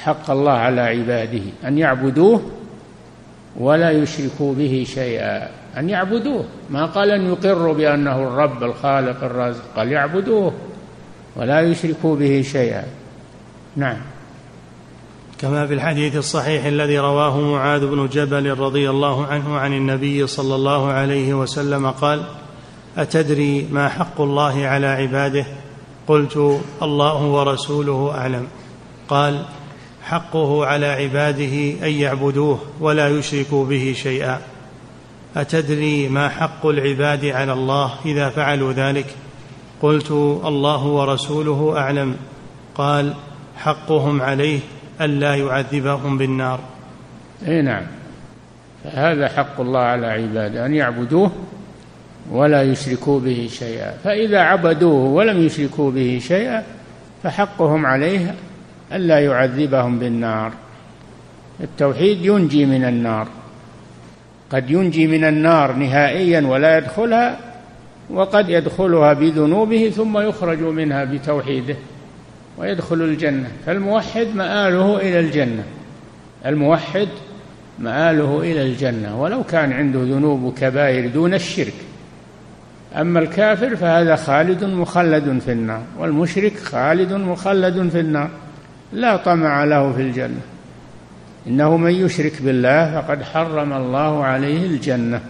[0.04, 2.42] حق الله على عباده أن يعبدوه
[3.60, 5.50] ولا يشركوا به شيئا.
[5.78, 6.46] أن يعبدوه.
[6.70, 9.64] ما قال أن يقروا بأنه الرب الخالق الرازق.
[9.76, 10.54] قال يعبدوه
[11.36, 12.84] ولا يشركوا به شيئا.
[13.76, 13.98] نعم.
[15.38, 20.56] كما في الحديث الصحيح الذي رواه معاذ بن جبل رضي الله عنه عن النبي صلى
[20.56, 22.24] الله عليه وسلم قال
[22.98, 25.46] أتدري ما حق الله على عباده؟
[26.08, 28.48] قلت الله ورسوله أعلم.
[29.10, 29.42] قال
[30.06, 34.40] حقه على عباده أن يعبدوه ولا يشركوا به شيئا.
[35.38, 39.06] أتدري ما حق العباد على الله إذا فعلوا ذلك؟
[39.82, 40.12] قلت
[40.46, 42.16] الله ورسوله أعلم.
[42.76, 43.14] قال
[43.58, 44.60] حقهم عليه
[45.02, 46.60] الا يعذبهم بالنار.
[47.48, 47.84] إي نعم.
[48.86, 51.32] هذا حق الله على عباده أن يعبدوه
[52.32, 53.94] ولا يشركوا به شيئا.
[54.04, 56.64] فإذا عبدوه ولم يشركوا به شيئا
[57.24, 58.36] فحقهم عليه
[58.94, 60.52] ألا يعذبهم بالنار.
[61.64, 63.28] التوحيد ينجي من النار.
[64.52, 67.38] قد ينجي من النار نهائيا ولا يدخلها
[68.10, 71.76] وقد يدخلها بذنوبه ثم يخرج منها بتوحيده
[72.58, 73.52] ويدخل الجنة.
[73.66, 75.64] فالموحد مآله إلى الجنة.
[76.46, 77.08] الموحد
[77.80, 79.22] مآله إلى الجنة.
[79.22, 81.74] ولو كان عنده ذنوب كبائر دون الشرك.
[82.96, 88.30] أما الكافر فهذا خالد مخلد في النار والمشرك خالد مخلد في النار.
[88.94, 90.42] لا طمع له في الجنة.
[91.48, 95.22] إنه من يشرك بالله فقد حرم الله عليه الجنة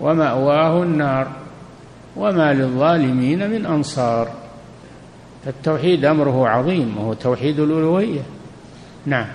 [0.00, 1.26] ومأواه النار
[2.16, 4.28] وما للظالمين من أنصار.
[5.44, 8.22] فالتوحيد أمره عظيم وهو توحيد الألوهية.
[9.06, 9.26] نعم.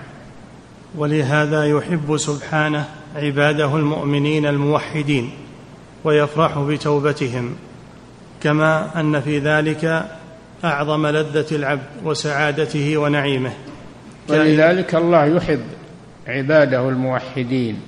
[0.97, 5.31] ولهذا يحب سبحانه عباده المؤمنين الموحدين
[6.03, 7.55] ويفرح بتوبتهم
[8.41, 10.09] كما أن في ذلك
[10.63, 13.51] أعظم لذة العبد وسعادته ونعيمه.
[14.29, 15.61] ولذلك الله يحب
[16.27, 17.79] عباده الموحدين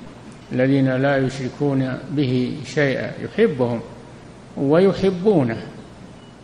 [0.52, 3.80] الذين لا يشركون به شيئا يحبهم
[4.58, 5.58] ويحبونه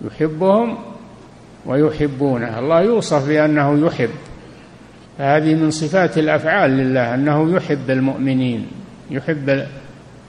[0.05, 0.77] يحبهم
[1.65, 2.59] ويحبونه.
[2.59, 4.09] الله يوصف بأنه يحب.
[5.17, 8.67] هذه من صفات الأفعال لله أنه يحب المؤمنين
[9.11, 9.65] يحب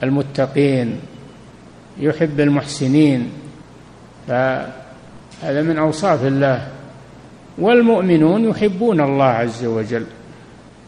[0.03, 0.99] المتقين
[1.99, 3.29] يحب المحسنين.
[5.41, 6.67] فهذا من أوصاف الله.
[7.57, 10.05] والمؤمنون يحبون الله عز وجل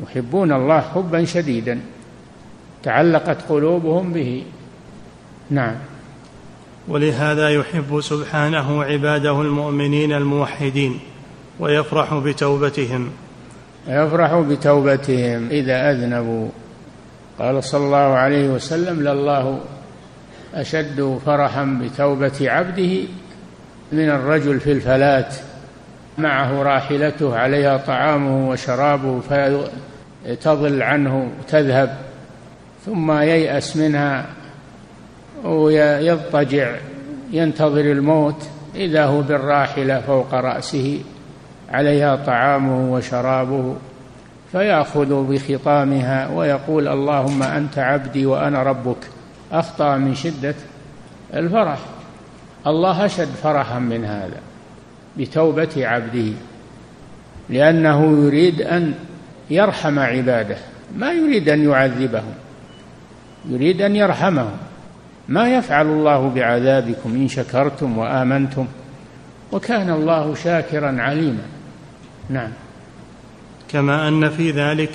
[0.03, 1.79] يحبون الله حبا شديدا.
[2.83, 4.43] تعلقت قلوبهم به.
[5.49, 5.75] نعم.
[6.87, 10.99] ولهذا يحب سبحانه عباده المؤمنين الموحدين
[11.59, 13.09] ويفرح بتوبتهم.
[13.87, 15.49] يفرح بتوبتهم.
[15.49, 16.49] إذا أذنبوا.
[17.39, 19.59] قال صلى الله عليه وسلم لله
[20.53, 22.97] أشد فرحا بتوبة عبده
[23.91, 25.31] من الرجل في الفلاه
[26.17, 31.97] معه راحلته عليها طعامه وشرابه فتضل عنه تذهب
[32.85, 34.25] ثم ييأس منها
[35.43, 36.75] ويضطجع
[37.31, 40.99] ينتظر الموت إذا هو بالراحلة فوق رأسه
[41.69, 43.75] عليها طعامه وشرابه
[44.51, 48.97] فيأخذ بخطامها ويقول اللهم أنت عبدي وأنا ربك.
[49.51, 50.55] أخطأ من شدة
[51.33, 51.79] الفرح.
[52.67, 54.39] الله أشد فرحا من هذا
[55.17, 56.33] بتوبة عبده
[57.49, 58.93] لأنه يريد أن
[59.49, 60.57] يرحم عباده
[60.95, 62.33] ما يريد أن يعذبهم
[63.49, 64.57] يريد أن يرحمهم.
[65.27, 68.67] ما يفعل الله بعذابكم إن شكرتم وآمنتم
[69.51, 71.43] وكان الله شاكرا عليما.
[72.29, 72.49] نعم.
[73.71, 74.91] كما أن في ذلك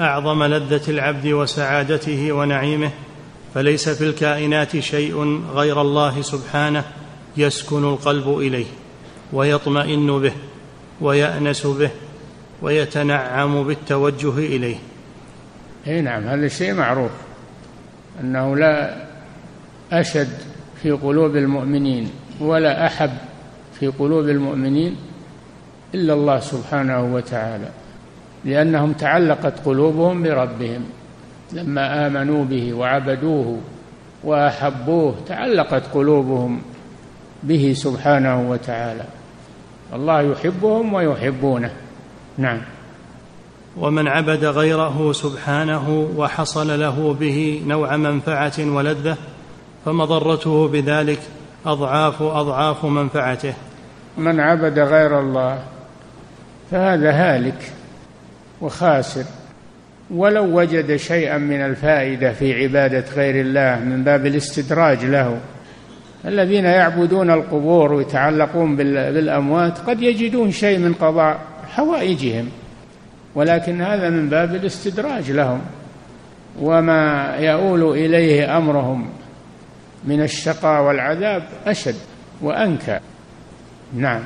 [0.00, 2.90] أعظم لذة العبد وسعادته ونعيمه
[3.54, 6.84] فليس في الكائنات شيء غير الله سبحانه
[7.36, 8.66] يسكن القلب إليه
[9.32, 10.32] ويطمئن به
[11.00, 11.90] ويأنس به
[12.62, 14.76] ويتنعم بالتوجه إليه.
[15.86, 17.10] إي نعم هذا الشيء معروف
[18.20, 19.04] أنه لا
[19.92, 20.38] أشد
[20.82, 22.10] في قلوب المؤمنين
[22.40, 23.10] ولا أحب
[23.80, 24.96] في قلوب المؤمنين
[25.94, 27.68] إلا الله سبحانه وتعالى
[28.44, 30.84] لأنهم تعلقت قلوبهم بربهم
[31.52, 33.60] لما آمنوا به وعبدوه
[34.24, 36.62] وأحبوه تعلقت قلوبهم
[37.42, 39.04] به سبحانه وتعالى.
[39.94, 41.70] الله يحبهم ويحبونه.
[42.38, 42.60] نعم.
[43.76, 49.16] ومن عبد غيره سبحانه وحصل له به نوع منفعة ولذة
[49.84, 51.20] فمضرته بذلك
[51.66, 53.54] أضعاف أضعاف منفعته.
[54.18, 55.62] من عبد غير الله
[56.70, 57.72] فهذا هالك
[58.60, 59.24] وخاسر.
[60.10, 65.40] ولو وجد شيئا من الفائدة في عبادة غير الله من باب الاستدراج له
[66.24, 71.40] الذين يعبدون القبور ويتعلقون بالأموات قد يجدون شيء من قضاء
[71.74, 72.48] حوائجهم
[73.34, 75.60] ولكن هذا من باب الاستدراج لهم.
[76.60, 79.08] وما يؤول إليه أمرهم
[80.04, 81.94] من الشقاء والعذاب أشد
[82.40, 82.98] وأنكى.
[83.94, 84.22] نعم.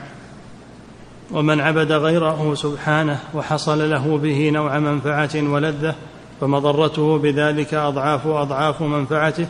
[1.33, 5.95] ومن عبد غيره سبحانه وحصل له به نوع منفعة ولذة
[6.41, 9.47] فمضرته بذلك أضعاف أضعاف منفعته.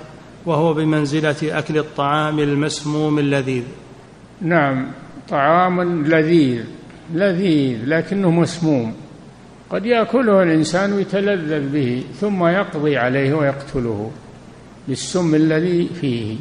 [0.46, 3.64] وهو بمنزلة أكل الطعام المسموم اللذيذ.
[4.42, 4.86] نعم
[5.28, 6.64] طعام لذيذ
[7.14, 8.94] لذيذ لكنه مسموم.
[9.70, 14.10] قد يأكله الإنسان ويتلذذ به ثم يقضي عليه ويقتله
[14.88, 16.36] بالسم الذي فيه.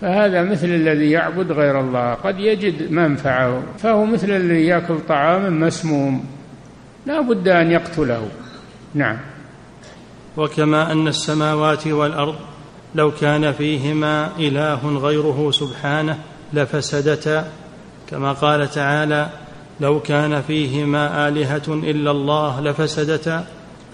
[0.00, 2.14] فهذا مثل الذي يعبد غير الله.
[2.14, 6.24] قد يجد منفعه فهو مثل الذي يأكل طعاما مسموم.
[7.06, 8.28] لا بد أن يقتله.
[8.94, 9.16] نعم.
[10.36, 12.36] وكما أن السماوات والأرض
[12.94, 16.18] لو كان فيهما إله غيره سبحانه
[16.52, 17.48] لفسدتا
[18.10, 19.28] كما قال تعالى
[19.80, 23.44] لو كان فيهما آلهة إلا الله لفسدتا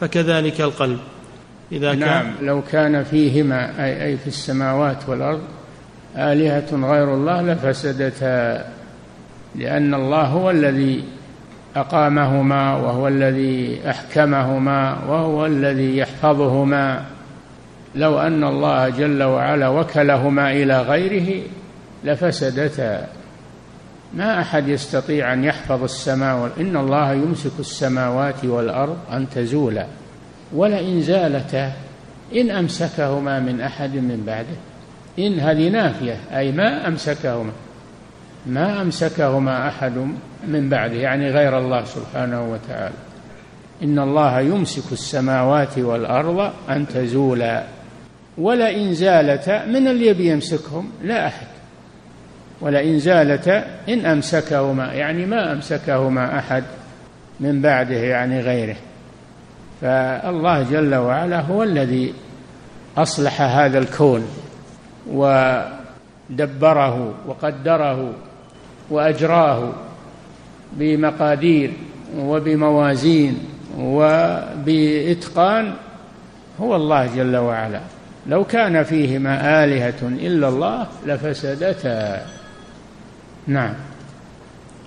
[0.00, 0.98] فكذلك القلب.
[1.72, 5.40] إذا نعم كان لو كان فيهما أي أي في السماوات والأرض
[6.16, 8.64] آلهة غير الله لفسدتا
[9.54, 11.04] لأن الله هو الذي
[11.76, 17.04] أقامهما وهو الذي أحكمهما وهو الذي يحفظهما.
[17.96, 21.42] لو أن الله جل وعلا وكلهما إلى غيره
[22.04, 23.06] لفسدتا.
[24.14, 29.86] ما أحد يستطيع أن يحفظ السماء إن الله يمسك السماوات والأرض أن تزولا.
[30.52, 31.72] ولئن زالتا
[32.34, 34.56] إن أمسكهما من أحد من بعده.
[35.18, 37.52] إن هذه نافية أي ما أمسكهما
[38.46, 39.92] ما أمسكهما أحد
[40.48, 42.94] من بعده يعني غير الله سبحانه وتعالى.
[43.82, 47.64] إن الله يمسك السماوات والأرض أن تزولا.
[48.38, 51.46] ولئن زالتا من اللي يبي يمسكهم لا أحد.
[52.60, 56.64] ولئن زالتا إن أمسكهما يعني ما أمسكهما أحد
[57.40, 58.76] من بعده يعني غيره.
[59.80, 62.14] فالله جل وعلا هو الذي
[62.96, 64.28] أصلح هذا الكون
[65.10, 68.12] ودبره وقدره
[68.90, 69.72] وأجراه
[70.72, 71.72] بمقادير
[72.18, 73.38] وبموازين
[73.78, 75.74] وبإتقان
[76.60, 77.80] هو الله جل وعلا.
[78.26, 82.26] لو كان فيهما آلهة إلا الله لفسدتا.
[83.46, 83.74] نعم.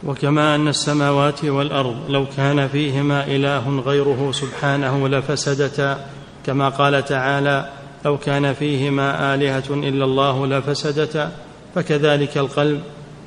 [0.03, 5.97] وكما أن السماوات والأرض لو كان فيهما إله غيره سبحانه لفسدتا.
[6.45, 7.69] كما قال تعالى
[8.05, 11.31] لو كان فيهما آلهة إلا الله لفسدتا.
[11.75, 12.81] فكذلك القلب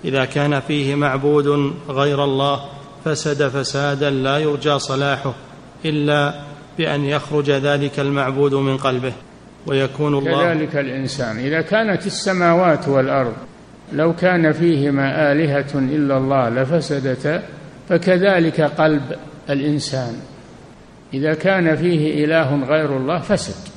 [0.05, 2.61] إذا كان فيه معبود غير الله
[3.05, 5.35] فسد فسادا لا يرجى صلاحه
[5.85, 6.35] إلا
[6.79, 9.13] بأن يخرج ذلك المعبود من قلبه.
[9.67, 11.39] ويكون الله كذلك الإنسان.
[11.39, 13.35] إذا كانت السماوات والأرض
[13.93, 17.43] لو كان فيهما آلهة إلا الله لفسدتا
[17.89, 19.03] فكذلك قلب
[19.51, 20.17] الإنسان.
[21.15, 23.69] إذا كان فيه إله غير الله فسد.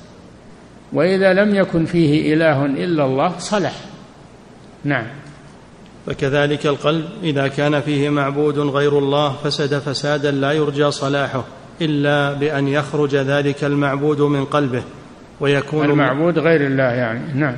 [0.94, 3.74] وإذا لم يكن فيه إله إلا الله صلح.
[4.84, 5.06] نعم.
[6.06, 11.44] فكذلك القلب إذا كان فيه معبود غير الله فسد فسادا لا يرجى صلاحه
[11.82, 14.84] إلا بأن يخرج ذلك المعبود من قلبه.
[15.40, 17.56] ويكون المعبود غير الله يعني نعم.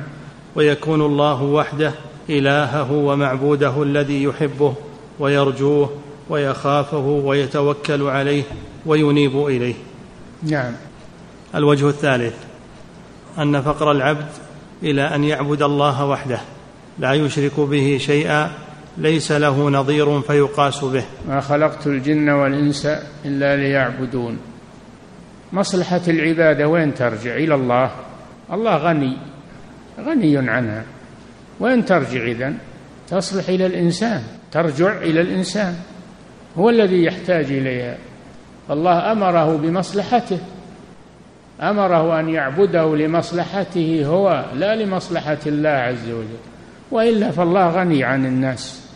[0.54, 1.92] ويكون الله وحده
[2.30, 4.74] إلهه ومعبوده الذي يحبه
[5.18, 5.90] ويرجوه
[6.28, 8.42] ويخافه ويتوكل عليه
[8.86, 9.74] وينيب إليه.
[10.42, 10.72] نعم.
[11.54, 12.34] الوجه الثالث
[13.38, 14.26] أن فقر العبد
[14.82, 16.40] إلى أن يعبد الله وحده
[16.98, 18.50] لا يشرك به شيئا
[18.98, 21.04] ليس له نظير فيقاس به.
[21.28, 22.86] ما خلقت الجن والإنس
[23.24, 24.38] إلا ليعبدون.
[25.56, 27.90] مصلحة العبادة وين ترجع إلى الله؟
[28.52, 29.16] الله غني
[30.06, 30.84] غني عنها.
[31.60, 32.58] وين ترجع إذن؟
[33.08, 35.74] تصلح إلى الإنسان ترجع إلى الإنسان.
[36.58, 37.96] هو الذي يحتاج إليها.
[38.70, 40.38] الله أمره بمصلحته.
[41.60, 46.42] أمره أن يعبده لمصلحته هو لا لمصلحة الله عز وجل.
[46.90, 48.90] وإلا فالله غني عن الناس.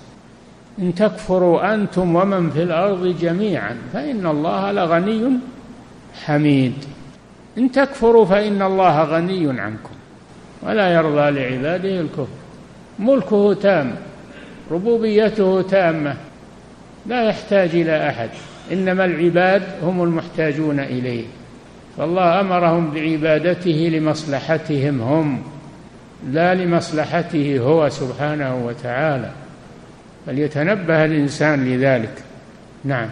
[0.78, 5.38] إن تكفروا أنتم ومن في الأرض جميعا فإن الله لغني
[6.24, 6.74] حميد.
[7.58, 9.94] إن تكفروا فإن الله غني عنكم
[10.62, 12.26] ولا يرضى لعباده الكفر.
[12.98, 13.94] ملكه تام
[14.70, 16.16] ربوبيته تامة
[17.06, 18.28] لا يحتاج إلى أحد.
[18.72, 21.24] إنما العباد هم المحتاجون إليه.
[21.98, 25.42] فالله أمرهم بعبادته لمصلحتهم هم
[26.30, 29.30] لا لمصلحته هو سبحانه وتعالى.
[30.26, 32.14] فليتنبه الإنسان لذلك.
[32.84, 33.08] نعم.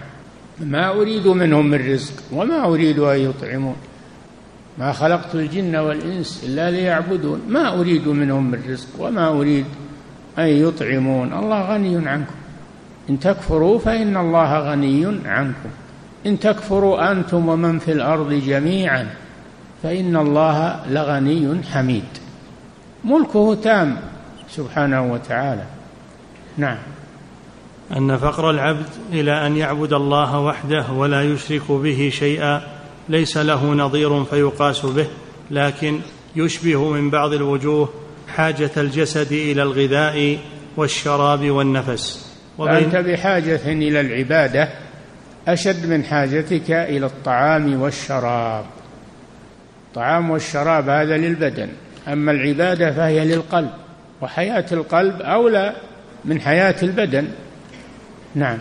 [0.61, 3.77] ما أريد منهم من رزق وما أريد أن يطعمون.
[4.79, 7.41] ما خلقت الجن والإنس إلا ليعبدون.
[7.49, 9.65] ما أريد منهم من رزق وما أريد
[10.39, 11.33] أن يطعمون.
[11.33, 12.35] الله غني عنكم.
[13.11, 15.69] إن تكفروا فإن الله غني عنكم.
[16.27, 19.07] إن تكفروا أنتم ومن في الأرض جميعا
[19.83, 22.09] فإن الله لغني حميد.
[23.05, 23.97] ملكه تام
[24.51, 25.65] سبحانه وتعالى.
[26.57, 26.79] نعم.
[27.97, 32.63] أن فقر العبد إلى أن يعبد الله وحده ولا يشرك به شيئا
[33.09, 35.07] ليس له نظير فيقاس به
[35.51, 36.01] لكن
[36.37, 37.89] يشبه من بعض الوجوه
[38.29, 40.39] حاجة الجسد إلى الغذاء
[40.77, 42.35] والشراب والنفس.
[42.59, 44.69] فأنت بحاجة إلى العبادة
[45.49, 48.65] أشد من حاجتك إلى الطعام والشراب.
[49.89, 51.69] الطعام والشراب هذا للبدن
[52.09, 53.71] أما العبادة فهي للقلب
[54.21, 55.75] وحياة القلب أولى
[56.25, 57.29] من حياة البدن.
[58.35, 58.59] نعم.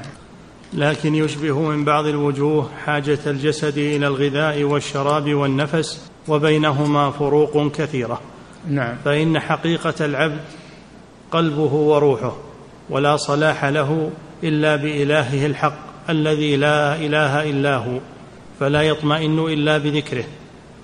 [0.74, 8.22] لكن يشبه من بعض الوجوه حاجة الجسد إلى الغذاء والشراب والنفس وبينهما فروق كثيرة.
[8.70, 8.95] نعم.
[9.05, 10.41] فإن حقيقة العبد
[11.32, 12.36] قلبه وروحه
[12.89, 14.11] ولا صلاح له
[14.43, 17.99] إلا بإلهه الحق الذي لا إله إلا هو
[18.59, 20.24] فلا يطمئن إلا بذكره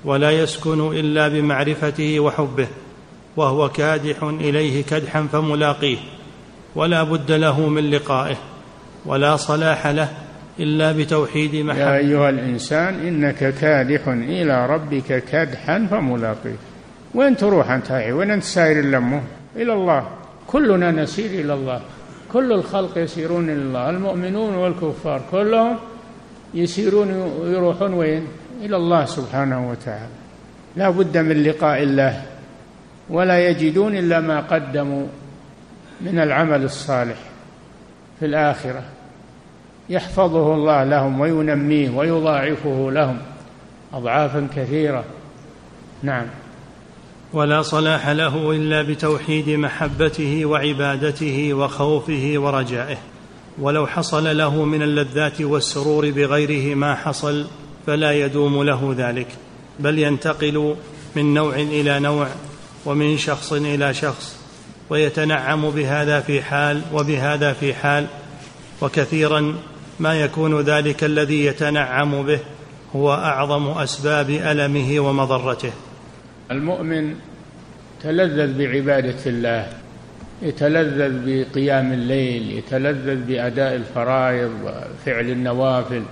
[0.06, 2.68] ولا يسكن إلا بمعرفته وحبه
[3.38, 5.98] وهو كادح إليه كدحا فملاقيه
[6.76, 8.38] ولا بد له من لقائه.
[9.06, 10.10] ولا صلاح له
[10.60, 16.56] إلا بتوحيد محبه يا أيها الإنسان إنك كادح إلى ربك كدحا فملاقيه.
[17.16, 19.22] وين تروح أنت وين أنت سائر لمه؟
[19.56, 20.08] إلى الله.
[20.48, 21.82] كلنا نسير إلى الله.
[22.34, 23.90] كل الخلق يسيرون إلى الله.
[23.90, 25.78] المؤمنون والكفار كلهم
[26.54, 28.28] يسيرون ويروحون وين؟
[28.62, 30.14] إلى الله سبحانه وتعالى.
[30.76, 32.22] لا بد من لقاء الله.
[33.10, 35.08] ولا يجدون إلا ما قدموا
[36.02, 37.33] من العمل الصالح.
[38.24, 38.84] في الآخرة.
[39.90, 43.18] يحفظه الله لهم وينميه ويضاعفه لهم
[43.94, 45.04] أضعافا كثيرة.
[46.04, 46.26] نعم.
[47.34, 52.98] ولا صلاح له إلا بتوحيد محبته وعبادته وخوفه ورجائه.
[53.60, 57.46] ولو حصل له من اللذات والسرور بغيره ما حصل
[57.88, 59.28] فلا يدوم له ذلك.
[59.80, 60.76] بل ينتقل
[61.16, 62.28] من نوع إلى نوع
[62.86, 64.43] ومن شخص إلى شخص.
[64.94, 68.06] ويتنعم بهذا في حال وبهذا في حال
[68.82, 69.56] وكثيرا
[70.00, 72.40] ما يكون ذلك الذي يتنعم به
[72.96, 75.72] هو أعظم أسباب ألمه ومضرته.
[76.52, 77.16] المؤمن
[78.04, 79.68] تلذذ بعبادة الله
[80.42, 86.04] يتلذذ بقيام الليل يتلذذ بأداء الفرائض وفعل النوافل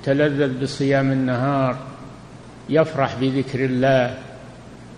[0.00, 1.76] يتلذذ بصيام النهار
[2.68, 4.29] يفرح بذكر الله.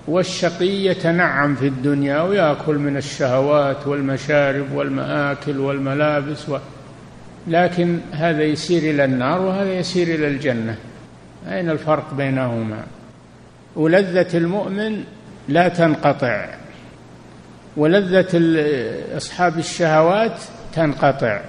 [0.08, 6.58] والشقي يتنعم في الدنيا ويأكل من الشهوات والمشارب والمآكل والملابس و...
[7.46, 10.76] لكن هذا يسير إلى النار وهذا يسير إلى الجنة.
[11.48, 12.82] أين الفرق بينهما؟
[13.76, 15.04] ولذة المؤمن
[15.48, 16.48] لا تنقطع
[17.76, 18.28] ولذة
[19.16, 20.40] أصحاب الشهوات
[20.74, 21.40] تنقطع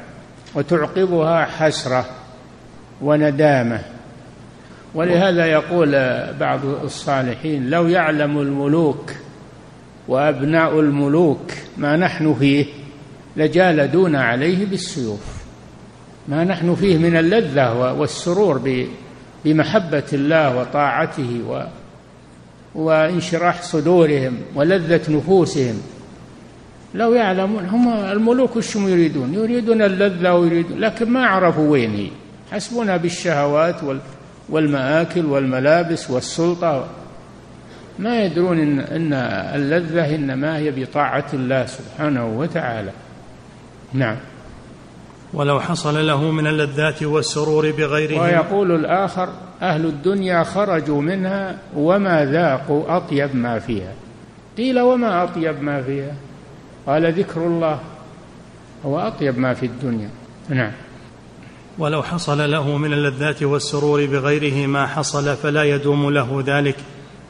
[0.56, 2.06] وتعقبها حسرة
[3.02, 3.82] وندامة.
[4.96, 5.92] ولهذا يقول
[6.40, 9.12] بعض الصالحين لو يعلم الملوك
[10.08, 12.66] وأبناء الملوك ما نحن فيه
[13.38, 15.44] لجالدونا عليه بالسيوف.
[16.28, 18.62] ما نحن فيه من اللذة والسرور
[19.46, 21.42] بمحبة الله وطاعته
[22.76, 25.82] وانشراح صدورهم ولذة نفوسهم.
[26.96, 32.08] لو يعلمون هم الملوك وش يريدون؟ يريدون اللذة ويريدون لكن ما عرفوا وين هي.
[32.52, 33.76] حسبنا بالشهوات
[34.54, 36.86] والمآكل والملابس والسلطة.
[38.00, 39.14] ما يدرون إن, إن
[39.56, 42.92] اللذة إنما هي بطاعة الله سبحانه وتعالى.
[43.94, 44.16] نعم.
[45.34, 48.22] ولو حصل له من اللذات والسرور بغيره.
[48.22, 49.30] ويقول الآخر
[49.62, 53.94] أهل الدنيا خرجوا منها وما ذاقوا أطيب ما فيها.
[54.58, 56.14] قيل وما أطيب ما فيها؟
[56.88, 57.80] قال ذكر الله
[58.86, 60.10] هو أطيب ما في الدنيا.
[60.50, 60.72] نعم.
[61.78, 66.76] ولو حصل له من اللذات والسرور بغيره ما حصل فلا يدوم له ذلك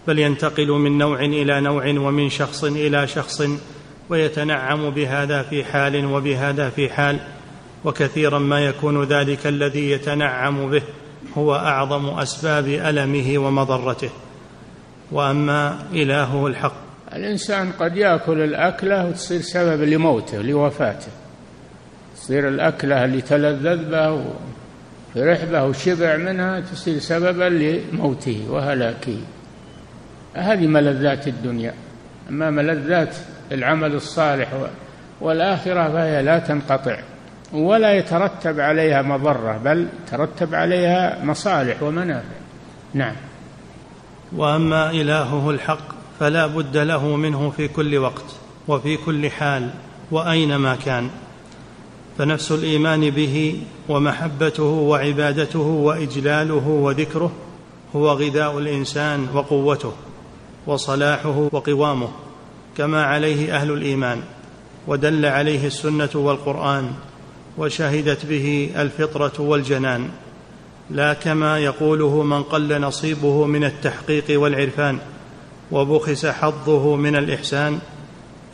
[0.07, 3.43] بل ينتقل من نوع إلى نوع ومن شخص إلى شخص
[4.09, 7.19] ويتنعم بهذا في حال وبهذا في حال
[7.85, 10.81] وكثيرا ما يكون ذلك الذي يتنعم به
[11.37, 14.09] هو أعظم أسباب ألمه ومضرته.
[15.11, 16.75] وأما إلهه الحق.
[17.13, 21.22] الإنسان قد يأكل الأكلة وتصير سبب لموته لوفاته.
[22.23, 24.11] تصير الأكلة اللي تلذذ به
[25.15, 29.17] وفرح به وشبع منها تصير سببا لموته وهلاكه.
[30.33, 31.73] هذه ملذات الدنيا.
[32.29, 33.15] أما ملذات
[33.51, 34.47] العمل الصالح
[35.21, 36.97] والآخرة فهي لا تنقطع.
[37.53, 42.35] ولا يترتب عليها مضرة بل ترتب عليها مصالح ومنافع.
[42.93, 43.15] نعم.
[44.35, 48.35] وأما إلهه الحق فلا بد له منه في كل وقت
[48.67, 49.69] وفي كل حال
[50.11, 51.09] وأينما كان.
[52.17, 57.31] فنفس الإيمان به ومحبته وعبادته وإجلاله وذكره
[57.95, 59.91] هو غذاء الإنسان وقوته
[60.67, 62.09] وصلاحه وقوامه
[62.77, 64.21] كما عليه أهل الإيمان
[64.87, 66.91] ودل عليه السنة والقرآن
[67.57, 70.09] وشهدت به الفطرة والجنان
[70.89, 74.97] لا كما يقوله من قل نصيبه من التحقيق والعرفان
[75.71, 77.79] وبخس حظه من الإحسان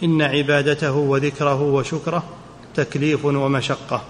[0.03, 2.23] إن عبادته وذكره وشكره
[2.83, 4.01] تكليف ومشقة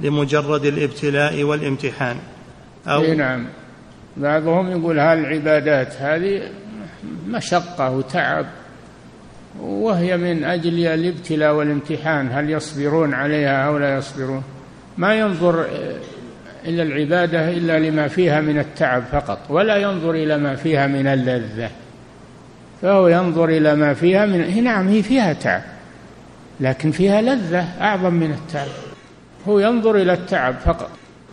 [0.00, 2.16] لمجرد الابتلاء والامتحان.
[2.86, 3.46] أو إيه نعم.
[4.16, 6.42] بعضهم يقول هالعبادات هذه
[7.28, 8.46] مشقة وتعب
[9.60, 12.28] وهي من أجل الابتلاء والامتحان.
[12.32, 14.42] هل يصبرون عليها أو لا يصبرون؟
[14.98, 15.66] ما ينظر
[16.64, 21.70] إلى العبادة إلا لما فيها من التعب فقط ولا ينظر إلى ما فيها من اللذة
[22.82, 25.62] فهو ينظر إلى ما فيها من نعم هي فيها تعب.
[26.60, 28.68] لكن فيها لذة أعظم من التعب.
[29.48, 30.90] هو ينظر إلى التعب فقط.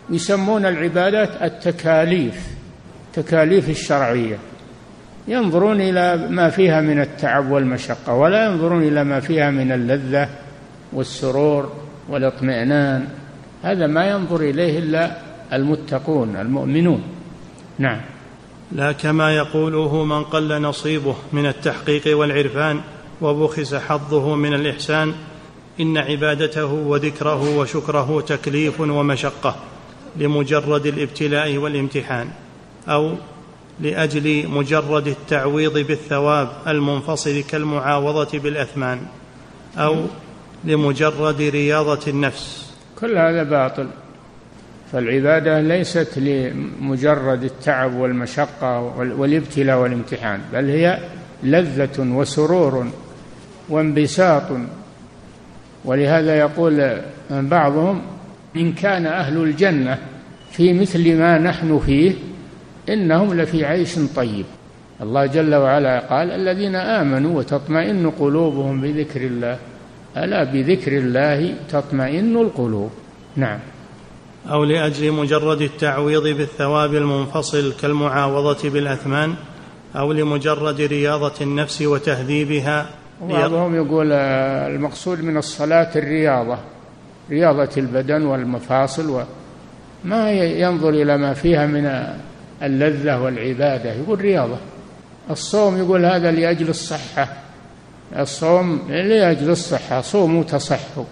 [0.09, 2.47] يسمون العبادات التكاليف
[3.07, 4.38] التكاليف الشرعية.
[5.28, 10.30] ينظرون إلى ما فيها من التعب والمشقة ولا ينظرون إلى ما فيها من اللذة
[10.93, 11.74] والسرور
[12.09, 13.07] والاطمئنان.
[13.63, 15.17] هذا ما ينظر إليه إلا
[15.53, 17.03] المتقون المؤمنون.
[17.80, 18.01] نعم.
[18.71, 22.82] لا كما يقوله من قل نصيبه من التحقيق والعرفان.
[23.22, 25.14] وبخس حظه من الإحسان.
[25.80, 29.55] إن عبادته وذكره وشكره تكليف ومشقة
[30.18, 32.28] لمجرد الابتلاء والامتحان
[32.88, 33.11] أو
[33.80, 38.99] لأجل مجرد التعويض بالثواب المنفصل كالمعاوضة بالأثمان
[39.78, 40.05] أو
[40.64, 42.74] لمجرد رياضة النفس.
[42.99, 43.88] كل هذا باطل.
[44.91, 48.80] فالعبادة ليست لمجرد التعب والمشقة
[49.18, 50.99] والابتلاء والامتحان بل هي
[51.43, 52.88] لذة وسرور
[53.70, 54.43] وانبساط.
[55.86, 58.01] ولهذا يقول بعضهم
[58.55, 59.97] إن كان أهل الجنة
[60.51, 62.14] في مثل ما نحن فيه
[62.89, 64.45] إنهم لفي عيش طيب.
[65.01, 69.57] الله جل وعلا قال الذين آمنوا وتطمئن قلوبهم بذكر الله.
[70.18, 72.91] ألا بذكر الله تطمئن القلوب؟
[73.36, 73.59] نعم.
[74.49, 79.34] أو لأجل مجرد التعويض بالثواب المنفصل كالمعاوضة بالأثمان
[79.95, 82.89] أو لمجرد رياضة النفس وتهذيبها
[83.22, 86.57] بعضهم يقول المقصود من الصلاة الرياضة
[87.30, 89.24] رياضة البدن والمفاصل
[90.05, 92.16] وما ينظر إلى ما فيها من
[92.64, 93.93] اللذة والعبادة.
[93.93, 94.57] يقول رياضة.
[95.30, 97.28] الصوم يقول هذا لأجل الصحة.
[98.18, 100.01] الصوم لأجل الصحة.
[100.01, 101.05] صوموا تصحوا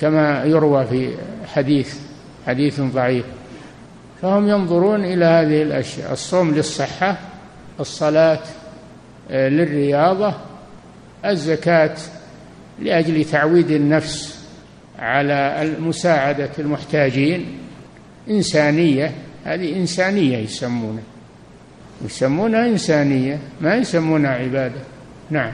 [0.00, 1.14] كما يروى في
[1.54, 1.98] حديث
[2.46, 3.24] حديث ضعيف.
[4.22, 6.12] فهم ينظرون إلى هذه الأشياء.
[6.12, 7.16] الصوم للصحة
[7.80, 8.40] الصلاة
[9.30, 10.34] آه، للرياضة
[11.24, 11.96] الزكاة
[12.78, 14.44] لأجل تعويد النفس
[14.98, 17.46] على مساعدة المحتاجين.
[18.30, 19.14] إنسانية
[19.44, 21.02] هذه إنسانية يسمونها.
[22.04, 24.80] يسمونها إنسانية ما يسمونها عبادة.
[25.30, 25.52] نعم.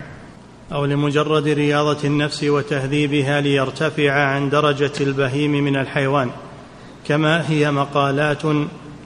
[0.73, 6.31] أو لمجرد رياضة النفس وتهذيبها ليرتفع عن درجة البهيم من الحيوان
[7.09, 8.45] كما هي مقالات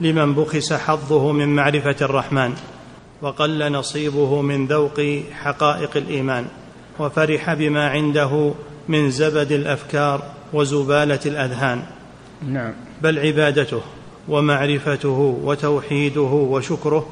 [0.01, 2.53] لمن بخس حظه من معرفة الرحمن.
[3.21, 5.01] وقل نصيبه من ذوق
[5.33, 6.45] حقائق الإيمان
[6.99, 8.53] وفرح بما عنده
[8.87, 11.83] من زبد الأفكار وزبالة الأذهان.
[12.47, 12.73] نعم.
[13.01, 13.81] بل عبادته
[14.27, 17.07] ومعرفته وتوحيده وشكره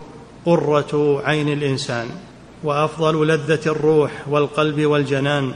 [0.45, 2.07] قرة عين الإنسان
[2.63, 5.51] وأفضل لذة الروح والقلب والجنان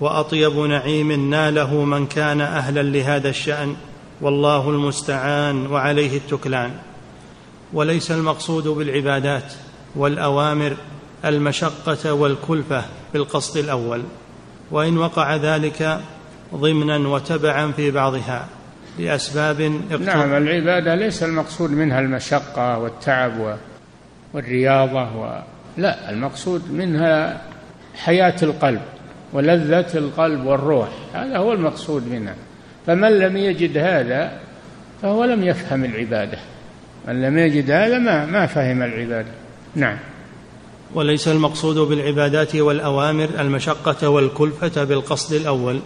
[0.00, 3.76] وأطيب نعيم ناله من كان أهلا لهذا الشأن
[4.20, 6.70] والله المستعان وعليه التكلان.
[7.72, 9.52] وليس المقصود بالعبادات
[9.96, 10.76] والأوامر
[11.24, 14.02] المشقة والكلفة بالقصد الأول
[14.70, 16.00] وإن وقع ذلك
[16.54, 18.46] ضمنا وتبعا في بعضها
[18.98, 19.60] لأسباب
[20.00, 23.56] نعم العبادة ليس المقصود منها المشقة والتعب
[24.32, 25.42] والرياضة و...
[25.76, 27.42] لا المقصود منها
[27.94, 28.80] حياة القلب
[29.32, 32.34] ولذة القلب والروح هذا هو المقصود منها.
[32.86, 34.32] فمن لم يجد هذا
[35.02, 36.38] فهو لم يفهم العبادة
[37.08, 39.45] من لم يجد هذا ما ما فهم العبادة.
[39.76, 39.98] نعم.
[40.94, 45.80] وليس المقصود بالعبادات والأوامر المشقة والكلفة بالقصد الأول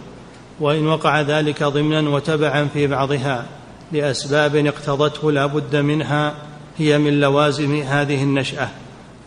[0.59, 3.45] وإن وقع ذلك ضمنا وتبعا في بعضها
[3.91, 6.33] لأسباب اقتضته لا بد منها
[6.77, 8.69] هي من لوازم هذه النشأة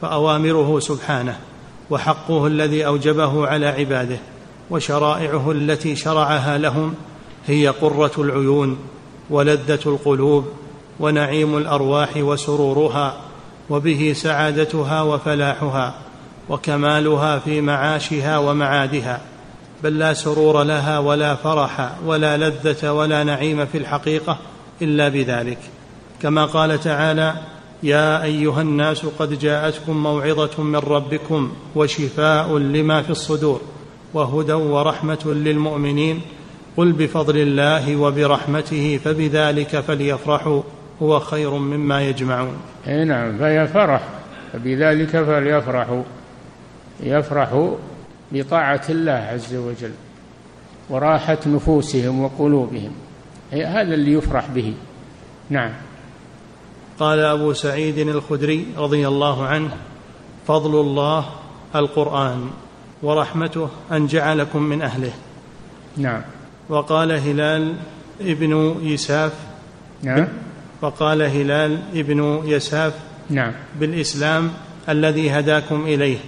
[0.03, 1.39] فأوامره سبحانه
[1.91, 4.19] وحقه الذي أوجبه على عباده
[4.71, 6.95] وشرائعه التي شرعها لهم
[7.47, 8.79] هي قرة العيون
[9.31, 10.47] ولذة القلوب
[11.01, 13.24] ونعيم الأرواح وسرورها
[13.71, 15.95] وبه سعادتها وفلاحها
[16.49, 19.21] وكمالها في معاشها ومعادها
[19.83, 24.39] بل لا سرور لها ولا فرح ولا لذة ولا نعيم في الحقيقة
[24.83, 25.59] إلا بذلك.
[26.23, 27.35] كما قال تعالى
[27.83, 33.61] يا أيها الناس قد جاءتكم موعظة من ربكم وشفاء لما في الصدور
[34.15, 36.21] وهدى ورحمة للمؤمنين
[36.77, 40.63] قل بفضل الله وبرحمته فبذلك فليفرحوا
[41.03, 42.57] هو خير مما يجمعون.
[42.89, 44.03] إي نعم فهي فرح.
[44.53, 46.03] فبذلك فليفرحوا
[47.01, 47.75] يفرحوا
[48.33, 49.93] بطاعة الله عز وجل
[50.91, 52.93] وراحة نفوسهم وقلوبهم.
[53.53, 54.75] هذا اللي يفرح به.
[55.51, 55.71] نعم.
[56.99, 59.71] قال أبو سعيد الخدري رضي الله عنه
[60.47, 61.25] فضل الله
[61.75, 62.51] القرآن
[63.03, 65.13] ورحمته أن جعلكم من أهله.
[65.97, 66.23] نعم.
[66.69, 67.75] وقال هلال
[68.21, 69.33] ابن يساف
[70.03, 70.29] نعم.
[70.85, 72.93] وقال هلال ابن يساف
[73.31, 73.53] نعم.
[73.81, 74.51] بالإسلام
[74.89, 76.19] الذي هداكم إليه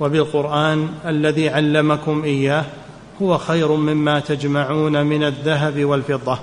[0.00, 2.64] وبالقرآن الذي علمكم إياه
[3.22, 6.38] هو خير مما تجمعون من الذهب والفضة.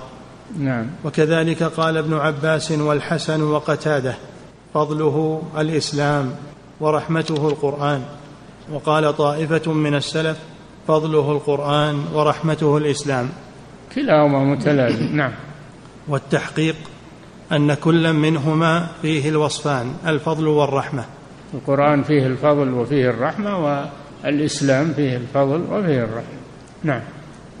[0.58, 0.86] نعم.
[1.04, 4.14] وكذلك قال ابن عباس والحسن وقتاده
[4.74, 6.32] فضله الإسلام
[6.80, 8.02] ورحمته القرآن.
[8.72, 10.38] وقال طائفة من السلف
[10.88, 13.28] فضله القرآن ورحمته الإسلام.
[13.94, 15.16] كلاهما متلازم.
[15.16, 15.32] نعم.
[16.08, 16.76] والتحقيق
[17.52, 21.04] أن كل منهما فيه الوصفان الفضل والرحمة.
[21.54, 23.58] القرآن فيه الفضل وفيه الرحمة
[24.24, 26.36] والإسلام فيه الفضل وفيه الرحمة.
[26.82, 27.00] نعم.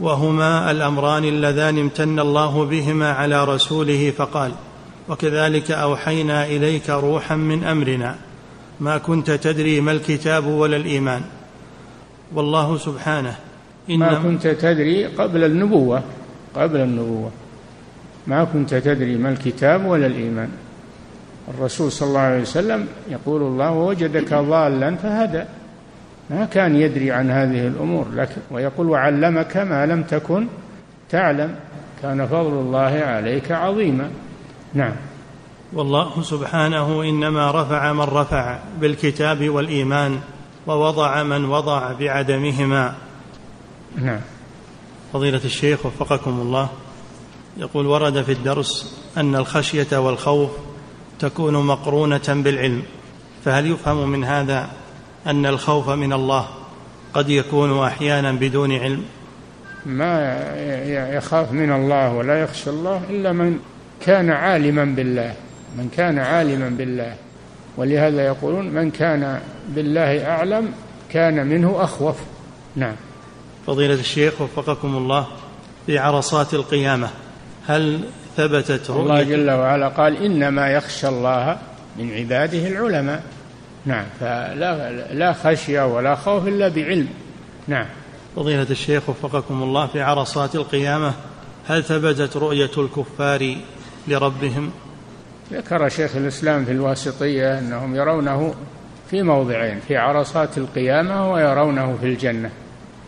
[0.00, 4.52] وهما الأمران اللذان امتن الله بهما على رسوله فقال
[5.08, 8.16] وكذلك أوحينا إليك روحا من أمرنا
[8.80, 11.22] ما كنت تدري ما الكتاب ولا الإيمان.
[12.34, 13.36] والله سبحانه
[13.88, 16.02] ما كنت تدري قبل النبوة
[16.54, 17.30] قبل النبوة.
[18.26, 20.48] ما كنت تدري ما الكتاب ولا الإيمان.
[21.48, 25.44] الرسول صلى الله عليه وسلم يقول الله ووجدك ضالا فهدى.
[26.30, 30.46] ما كان يدري عن هذه الأمور لكن ويقول وعلمك ما لم تكن
[31.10, 31.54] تعلم.
[32.02, 34.10] كان فضل الله عليك عظيما.
[34.74, 34.92] نعم.
[35.72, 40.18] والله سبحانه إنما رفع من رفع بالكتاب والإيمان
[40.66, 42.94] ووضع من وضع بعدمهما.
[43.96, 44.20] نعم.
[45.12, 46.68] فضيلة الشيخ وفقكم الله.
[47.56, 50.50] يقول ورد في الدرس أن الخشية والخوف
[51.18, 52.82] تكون مقرونة بالعلم
[53.44, 54.70] فهل يفهم من هذا
[55.26, 56.48] أن الخوف من الله
[57.14, 59.04] قد يكون أحيانا بدون علم؟
[59.86, 60.42] ما
[61.16, 63.58] يخاف من الله ولا يخشى الله إلا من
[64.06, 65.34] كان عالما بالله
[65.78, 67.14] من كان عالما بالله.
[67.76, 70.72] ولهذا يقولون من كان بالله أعلم
[71.10, 72.16] كان منه أخوف.
[72.76, 72.94] نعم.
[73.66, 75.26] فضيلة الشيخ وفقكم الله
[75.86, 77.08] في عرصات القيامة
[77.68, 78.00] هل
[78.36, 81.58] ثبتت رؤية الله جل وعلا قال إنما يخشى الله
[81.98, 83.22] من عباده العلماء.
[83.86, 87.08] نعم فلا لا خشية ولا خوف إلا بعلم.
[87.68, 87.86] نعم.
[88.36, 91.12] فضيلة الشيخ وفقكم الله في عرصات القيامة
[91.68, 93.56] هل ثبتت رؤية الكفار
[94.08, 94.70] لربهم؟
[95.52, 98.54] ذكر شيخ الإسلام في الواسطية أنهم يرونه
[99.10, 102.50] في موضعين في عرصات القيامة ويرونه في الجنة.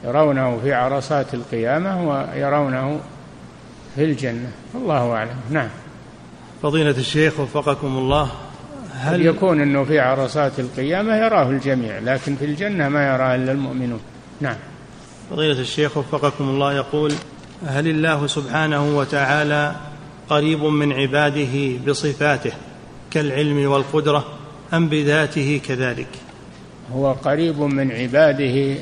[0.04, 3.00] يرونه في عرصات القيامة ويرونه
[3.98, 4.50] في الجنة.
[4.74, 5.36] الله أعلم.
[5.50, 5.68] نعم.
[6.62, 8.30] فضيلة الشيخ وفقكم الله
[8.94, 14.00] هل يكون أنه في عرصات القيامة يراه الجميع لكن في الجنة ما يراه إلا المؤمنون.
[14.40, 14.56] نعم.
[15.30, 17.12] فضيلة الشيخ وفقكم الله يقول
[17.66, 19.76] هل الله سبحانه وتعالى
[20.28, 22.52] قريب من عباده بصفاته
[23.10, 24.24] كالعلم والقدرة
[24.74, 26.08] أم بذاته كذلك؟
[26.94, 28.74] هو قريب من عباده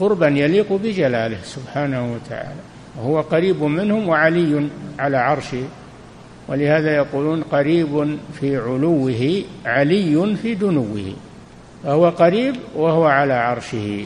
[0.00, 2.71] قربا يليق بجلاله سبحانه وتعالى.
[2.96, 4.68] وهو قريب منهم وعلي
[4.98, 5.64] على عرشه
[6.48, 11.12] ولهذا يقولون قريب في علوه علي في دنوه.
[11.84, 14.04] فهو قريب وهو على عرشه.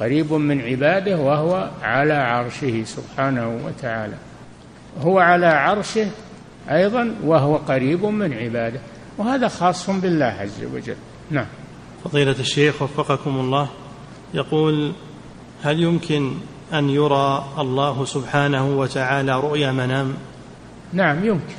[0.00, 4.16] قريب من عباده وهو على عرشه سبحانه وتعالى.
[5.00, 6.06] هو على عرشه
[6.70, 8.80] أيضا وهو قريب من عباده.
[9.18, 10.96] وهذا خاص بالله عز وجل.
[11.30, 11.46] نعم.
[12.04, 13.68] فضيلة الشيخ وفقكم الله
[14.34, 14.92] يقول
[15.62, 16.32] هل يمكن
[16.72, 20.14] أن يرى الله سبحانه وتعالى رؤيا منام.
[20.92, 21.54] نعم يمكن.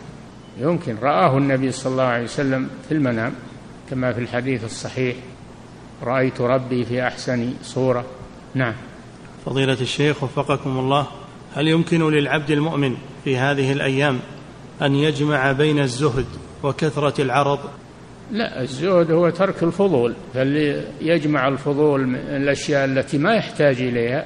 [0.59, 0.95] يمكن.
[1.01, 3.34] رآه النبي صلى الله عليه وسلم في المنام
[3.89, 5.16] كما في الحديث الصحيح
[6.03, 8.05] رأيت ربي في أحسن صورة.
[8.55, 8.74] نعم.
[9.45, 11.07] فضيلة الشيخ وفقكم الله
[11.55, 14.20] هل يمكن للعبد المؤمن في هذه الأيام
[14.82, 16.26] أن يجمع بين الزهد
[16.64, 17.59] وكثرة العرض؟
[18.32, 24.26] لا الزهد هو ترك الفضول فاللي يجمع الفضول من الأشياء التي ما يحتاج إليها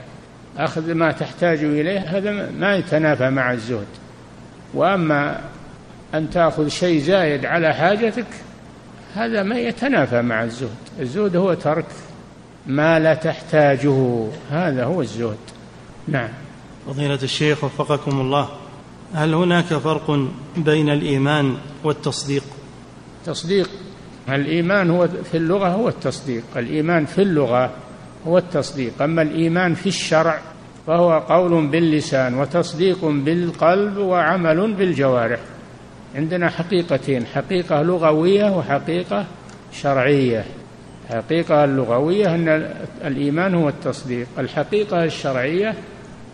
[0.58, 3.88] أخذ ما تحتاج إليه هذا ما يتنافى مع الزهد.
[4.74, 5.42] وأما
[6.14, 8.26] أن تأخذ شيء زايد على حاجتك
[9.16, 10.78] هذا ما يتنافى مع الزهد.
[11.00, 11.86] الزهد هو ترك
[12.68, 15.38] ما لا تحتاجه هذا هو الزهد.
[16.08, 16.30] نعم.
[16.88, 18.50] فضيلة الشيخ وفقكم الله
[19.14, 20.28] هل هناك فرق
[20.58, 22.44] بين الإيمان والتصديق؟
[23.26, 23.70] تصديق.
[24.30, 26.44] الإيمان هو في اللغة هو التصديق.
[26.56, 27.72] الإيمان في اللغة
[28.28, 29.02] هو التصديق.
[29.02, 30.40] أما الإيمان في الشرع
[30.88, 35.40] فهو قول باللسان وتصديق بالقلب وعمل بالجوارح.
[36.16, 39.26] عندنا حقيقتين حقيقة لغوية وحقيقة
[39.74, 40.46] شرعية.
[41.10, 42.74] الحقيقة اللغوية أن
[43.06, 44.28] الإيمان هو التصديق.
[44.40, 45.76] الحقيقة الشرعية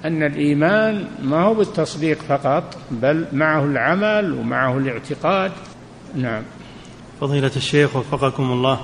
[0.05, 5.51] أن الإيمان ما هو بالتصديق فقط بل معه العمل ومعه الاعتقاد.
[6.15, 6.43] نعم.
[7.21, 8.79] فضيلة الشيخ وفقكم الله.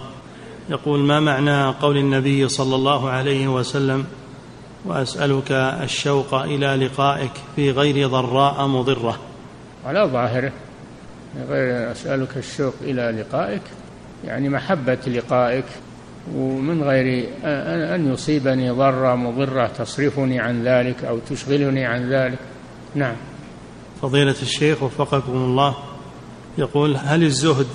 [0.69, 4.05] يقول ما معنى قول النبي صلى الله عليه وسلم
[4.85, 5.51] وأسألك
[5.83, 9.19] الشوق إلى لقائك في غير ضراء مضرة؟
[9.85, 10.51] على ظاهره.
[11.49, 13.61] غير أسألك الشوق إلى لقائك
[14.25, 15.65] يعني محبة لقائك
[16.35, 17.29] ومن غير
[17.95, 22.39] أن يصيبني ضرة مضرة تصرفني عن ذلك أو تشغلني عن ذلك.
[22.95, 23.15] نعم.
[24.01, 25.75] فضيلة الشيخ وفقكم الله
[26.57, 27.67] يقول هل الزهد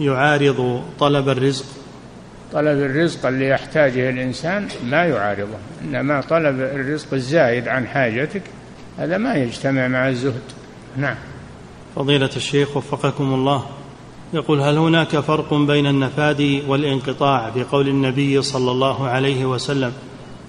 [0.00, 1.81] يعارض طلب الرزق؟
[2.52, 8.42] طلب الرزق اللي يحتاجه الإنسان ما يعارضه إنما طلب الرزق الزايد عن حاجتك
[8.98, 10.42] هذا ما يجتمع مع الزهد.
[10.96, 11.16] نعم.
[11.96, 13.66] فضيلة الشيخ وفقكم الله
[14.34, 19.92] يقول هل هناك فرق بين النفاد والانقطاع بقول النبي صلى الله عليه وسلم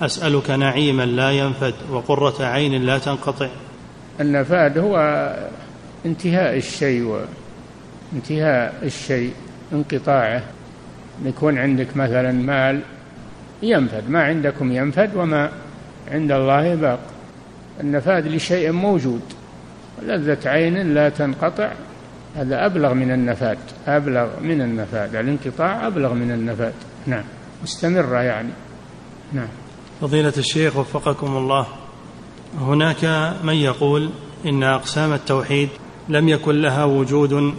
[0.02, 3.48] أسألك نعيما لا ينفد وقرة عين لا تنقطع؟
[4.20, 4.98] النفاد هو
[6.06, 7.24] انتهاء الشيء
[8.14, 9.34] وانتهاء الشيء
[9.74, 10.44] انقطاعه.
[11.26, 12.82] يكون عندك مثلا مال
[13.64, 15.52] ينفد ما عندكم ينفد وما
[16.12, 17.00] عند الله باق.
[17.80, 19.22] النفاد لشيء موجود.
[20.02, 21.72] لذة عين لا تنقطع.
[22.36, 23.58] هذا أبلغ من النفاد
[23.88, 25.16] أبلغ من النفاد.
[25.16, 26.74] الانقطاع أبلغ من النفاد.
[27.08, 27.24] نعم
[27.64, 28.50] مستمرة يعني.
[29.34, 29.48] نعم.
[30.02, 31.68] فضيلة الشيخ وفقكم الله.
[32.60, 34.10] هناك من يقول
[34.46, 35.70] إن أقسام التوحيد
[36.10, 37.54] لم يكن لها وجود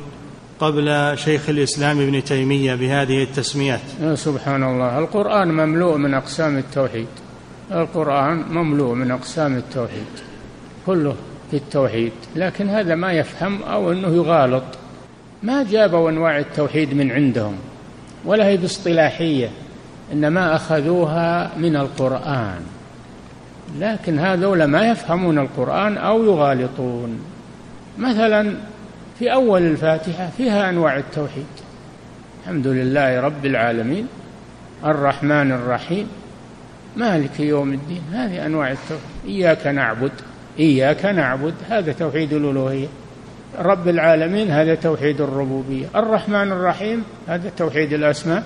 [0.60, 3.80] قبل شيخ الإسلام ابن تيمية بهذه التسميات.
[4.14, 7.06] سبحان الله القرآن مملوء من أقسام التوحيد.
[7.72, 10.06] القرآن مملوء من أقسام التوحيد
[10.86, 11.14] كله
[11.50, 12.12] في التوحيد.
[12.36, 14.64] لكن هذا ما يفهم أو أنه يغالط.
[15.42, 17.54] ما جابوا أنواع التوحيد من عندهم؟
[18.24, 19.50] ولا هي باصطلاحية
[20.12, 22.60] إنما أخذوها من القرآن.
[23.78, 27.18] لكن هذول ما يفهمون القرآن أو يغالطون.
[27.98, 28.54] مثلا
[29.18, 31.46] في أول الفاتحة فيها أنواع التوحيد.
[32.42, 34.08] الحمد لله رب العالمين
[34.84, 36.08] الرحمن الرحيم
[36.96, 39.04] مالك يوم الدين هذه أنواع التوحيد.
[39.26, 40.12] إياك نعبد
[40.58, 42.86] إياك نعبد هذا توحيد الألوهية.
[43.58, 45.86] رب العالمين هذا توحيد الربوبية.
[45.96, 48.44] الرحمن الرحيم هذا توحيد الأسماء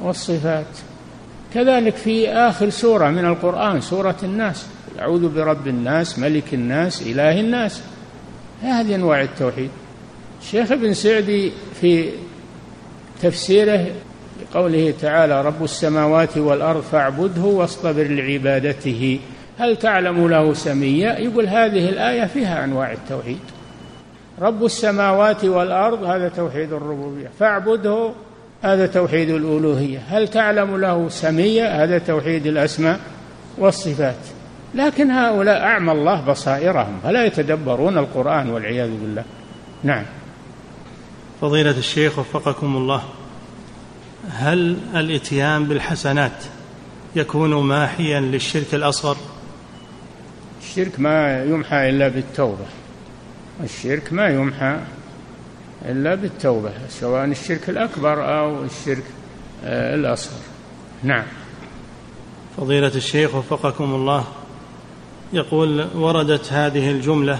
[0.00, 0.66] والصفات.
[1.54, 4.66] كذلك في آخر سورة من القرآن سورة الناس
[5.00, 7.82] أعوذ برب الناس ملك الناس إله الناس.
[8.62, 9.70] هذه أنواع التوحيد.
[10.44, 12.10] الشيخ ابن سعدي في
[13.22, 13.86] تفسيره
[14.54, 19.20] قوله تعالى رب السماوات والأرض فاعبده واصطبر لعبادته.
[19.58, 23.38] هل تعلم له سميا يقول هذه الآية فيها أنواع التوحيد.
[24.40, 27.30] رب السماوات والأرض هذا توحيد الربوبية.
[27.38, 28.12] فاعبده
[28.62, 29.98] هذا توحيد الألوهية.
[30.08, 33.00] هل تعلم له سميا هذا توحيد الأسماء
[33.58, 34.14] والصفات.
[34.74, 39.24] لكن هؤلاء أعمى الله بصائرهم فلا يتدبرون القرآن والعياذ بالله.
[39.84, 40.04] نعم.
[41.44, 43.02] فضيلة الشيخ وفقكم الله
[44.30, 46.44] هل الإتيان بالحسنات
[47.16, 49.16] يكون ماحيا للشرك الأصغر؟
[50.62, 52.66] الشرك ما يمحى إلا بالتوبة.
[53.64, 54.80] الشرك ما يمحى
[55.84, 59.04] إلا بالتوبة سواء الشرك الأكبر أو الشرك
[59.64, 60.40] آه، الأصغر.
[61.02, 61.26] نعم.
[62.56, 64.24] فضيلة الشيخ وفقكم الله
[65.32, 67.38] يقول وردت هذه الجملة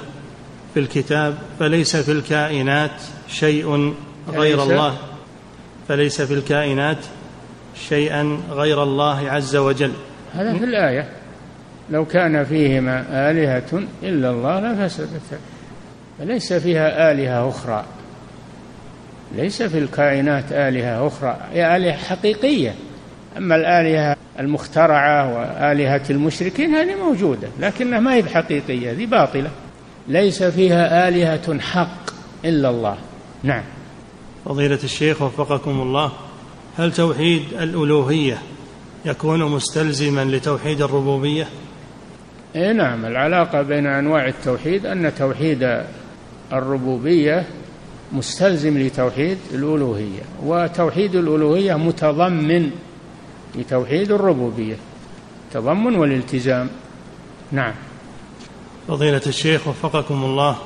[0.74, 3.95] في الكتاب فليس في الكائنات شيء
[4.33, 4.99] غير الله
[5.89, 6.99] فليس في الكائنات
[7.89, 9.93] شيئا غير الله عز وجل.
[10.35, 11.09] هذا في الآية.
[11.91, 15.39] لو كان فيهما آلهة إلا الله لفسدتا
[16.18, 17.85] فليس فيها آلهة أخرى.
[19.37, 21.37] ليس في الكائنات آلهة أخرى.
[21.53, 22.75] هي آلهة حقيقية.
[23.37, 29.51] أما الآلهة المخترعة وآلهة المشركين هذه موجودة لكنها ما هي بحقيقية هذه باطلة.
[30.09, 32.11] ليس فيها آلهة حق
[32.45, 32.97] إلا الله.
[33.45, 33.62] نعم.
[34.45, 36.12] فضيلة الشيخ وفقكم الله
[36.76, 38.38] هل توحيد الألوهية
[39.05, 41.49] يكون مستلزما لتوحيد الربوبية؟
[42.57, 45.84] إيه نعم العلاقة بين أنواع التوحيد أن توحيد
[46.53, 47.47] الربوبية
[48.12, 52.70] مستلزم لتوحيد الألوهية وتوحيد الألوهية متضمن
[53.55, 54.76] لتوحيد الربوبية
[55.49, 56.68] التضمن والالتزام.
[57.53, 57.74] نعم.
[58.88, 60.57] فضيلة الشيخ وفقكم الله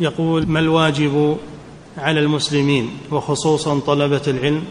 [0.00, 1.38] يقول ما الواجب
[1.98, 4.62] على المسلمين وخصوصا طلبة العلم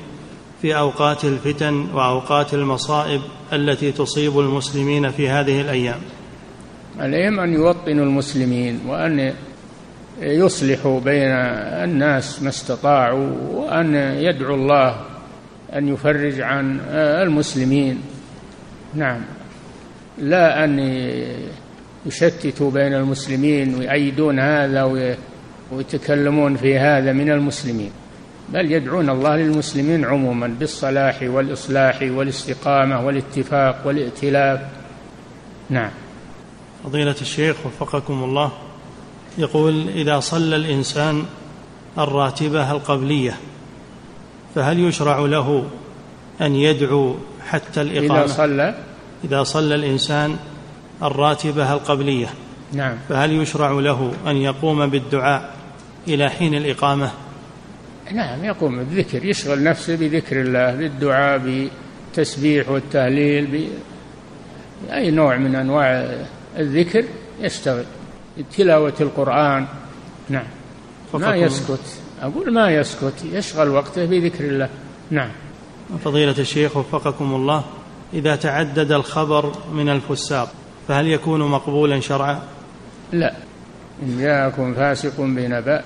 [0.61, 3.21] في أوقات الفتن وأوقات المصائب
[3.53, 5.99] التي تصيب المسلمين في هذه الأيام.
[6.99, 9.33] عليهم أن يوطنوا المسلمين وأن
[10.21, 11.31] يصلحوا بين
[11.83, 15.01] الناس ما استطاعوا وأن يدعوا الله
[15.73, 18.01] أن يفرج عن المسلمين.
[18.93, 19.21] نعم.
[20.17, 20.79] لا أن
[22.05, 24.83] يشتتوا بين المسلمين ويأيدون هذا
[25.71, 27.91] ويتكلمون في هذا من المسلمين.
[28.49, 34.59] بل يدعون الله للمسلمين عموما بالصلاح والإصلاح والاستقامة والاتفاق والائتلاف.
[35.69, 35.91] نعم.
[36.83, 38.51] فضيلة الشيخ وفقكم الله
[39.37, 41.23] يقول إذا صلى الإنسان
[41.97, 43.37] الراتبة القبلية
[44.55, 45.65] فهل يشرع له
[46.41, 47.15] أن يدعو
[47.47, 48.75] حتى الإقامة؟ إذا صلى؟
[49.23, 50.35] إذا صلى الإنسان
[51.03, 52.27] الراتبة القبلية
[52.73, 52.97] نعم.
[53.09, 55.54] فهل يشرع له أن يقوم بالدعاء؟
[56.07, 57.11] إلى حين الإقامة؟
[58.11, 63.69] نعم يقوم بالذكر يشغل نفسه بذكر الله بالدعاء بالتسبيح والتهليل
[64.87, 66.15] بأي نوع من أنواع
[66.57, 67.05] الذكر
[67.41, 67.85] يشتغل.
[68.57, 69.65] تلاوة القرآن
[70.29, 70.47] نعم.
[71.13, 71.99] ما يسكت.
[72.21, 74.69] أقول ما يسكت يشغل وقته بذكر الله.
[75.11, 75.29] نعم.
[76.03, 77.63] فضيلة الشيخ وفقكم الله
[78.13, 80.53] إذا تعدد الخبر من الفساق
[80.87, 82.41] فهل يكون مقبولا شرعا؟
[83.11, 83.35] لا.
[84.03, 85.83] إن جاءكم فاسق بنبأ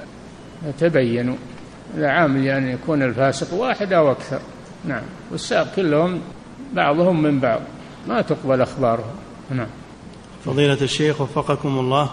[0.66, 1.36] فتبينوا
[1.96, 4.40] هذا عامل أن يعني يكون الفاسق واحد أو أكثر.
[4.86, 5.02] نعم.
[5.32, 6.22] والساق كلهم
[6.74, 7.62] بعضهم من بعض.
[8.08, 9.16] ما تقبل أخبارهم.
[9.52, 9.68] نعم.
[10.46, 12.10] فضيلة الشيخ وفقكم الله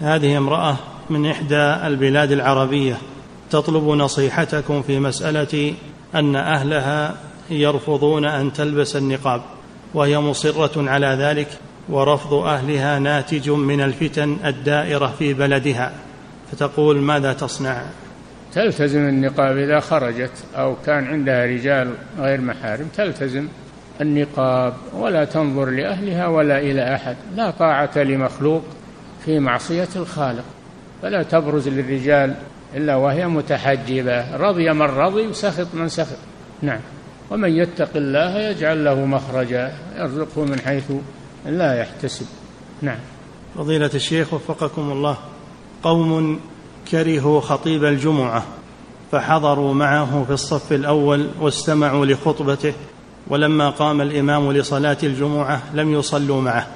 [0.00, 0.76] هذه امرأة
[1.10, 2.98] من إحدى البلاد العربية.
[3.50, 5.74] تطلب نصيحتكم في مسألة
[6.14, 7.14] أن أهلها
[7.50, 9.42] يرفضون أن تلبس النقاب
[9.94, 11.48] وهي مصرة على ذلك
[11.88, 15.92] ورفض أهلها ناتج من الفتن الدائرة في بلدها.
[16.54, 17.82] فتقول ماذا تصنع؟
[18.52, 23.48] تلتزم النقاب إذا خرجت أو كان عندها رجال غير محارم تلتزم
[24.00, 28.62] النقاب ولا تنظر لأهلها ولا إلى أحد لا طاعة لمخلوق
[29.24, 30.44] في معصية الخالق.
[31.02, 32.34] فلا تبرز للرجال
[32.74, 36.18] إلا وهي متحجبة رضي من رضي وسخط من سخط.
[36.62, 36.80] نعم.
[37.30, 40.92] ومن يتق الله يجعل له مخرجا يرزقه من حيث
[41.46, 42.26] لا يحتسب.
[42.82, 42.98] نعم.
[43.54, 45.18] فضيلة الشيخ وفقكم الله.
[45.84, 46.40] قوم
[46.90, 48.42] كرهوا خطيب الجمعة
[49.12, 52.72] فحضروا معه في الصف الأول واستمعوا لخطبته
[53.28, 56.66] ولما قام الإمام لصلاة الجمعة لم يصلوا معه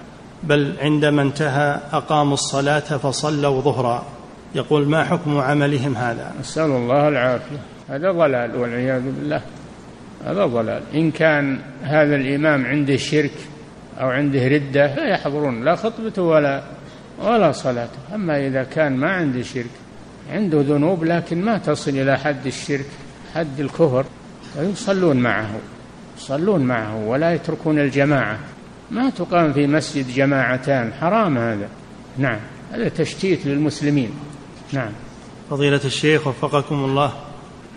[0.43, 4.07] بل عندما انتهى أقاموا الصلاة فصلوا ظهرا.
[4.55, 7.59] يقول ما حكم عملهم هذا؟ نسأل الله العافية.
[7.89, 9.41] هذا ضلال والعياذ بالله.
[10.25, 10.83] هذا ضلال.
[10.95, 13.35] إن كان هذا الإمام عنده شرك
[14.01, 16.63] أو عنده ردة لا يحضرون لا خطبته ولا
[17.23, 19.71] ولا صلاته أما إذا كان ما عنده شرك
[20.33, 22.87] عنده ذنوب لكن ما تصل إلى حد الشرك
[23.35, 24.05] حد الكفر
[24.61, 25.51] يصلون معه.
[26.19, 28.39] يصلون معه ولا يتركون الجماعة.
[28.91, 31.69] ما تقام في مسجد جماعتان حرام هذا.
[32.19, 32.39] نعم
[32.73, 34.11] هذا تشتيت للمسلمين.
[34.73, 34.91] نعم.
[35.51, 37.13] فضيلة الشيخ وفقكم الله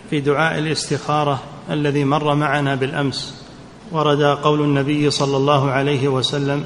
[0.10, 3.46] في دعاء الاستخارة الذي مر معنا بالأمس
[3.92, 6.64] ورد قول النبي صلى الله عليه وسلم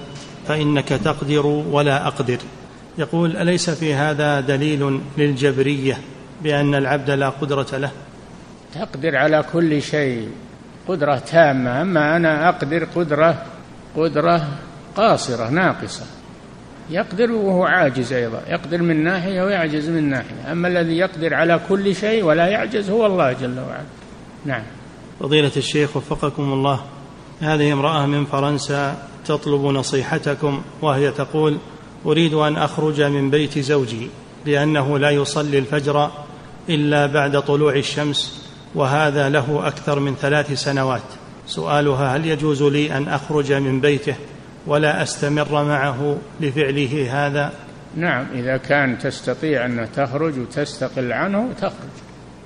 [0.47, 2.38] فإنك تقدر ولا أقدر.
[2.97, 5.97] يقول أليس في هذا دليل للجبرية
[6.43, 7.91] بأن العبد لا قدرة له؟
[8.73, 10.29] تقدر على كل شيء.
[10.87, 13.45] قدرة تامة أما أنا أقدر قدرة
[13.95, 14.47] قدرة
[14.95, 16.05] قاصرة ناقصة.
[16.89, 18.41] يقدر وهو عاجز أيضا.
[18.47, 20.51] يقدر من ناحية ويعجز من ناحية.
[20.51, 23.85] أما الذي يقدر على كل شيء ولا يعجز هو الله جل وعلا.
[24.45, 24.63] نعم.
[25.19, 26.81] فضيلة الشيخ وفقكم الله
[27.39, 31.57] هذه امرأة من فرنسا تطلب نصيحتكم وهي تقول
[32.06, 34.10] أريد أن أخرج من بيت زوجي
[34.45, 36.12] لأنه لا يصلي الفجر
[36.70, 38.45] إلا بعد طلوع الشمس
[38.76, 41.01] وهذا له أكثر من ثلاث سنوات.
[41.47, 44.16] سؤالها هل يجوز لي أن أخرج من بيته
[44.68, 47.51] ولا أستمر معه لفعله هذا؟
[47.95, 51.95] نعم إذا كان تستطيع أن تخرج وتستقل عنه تخرج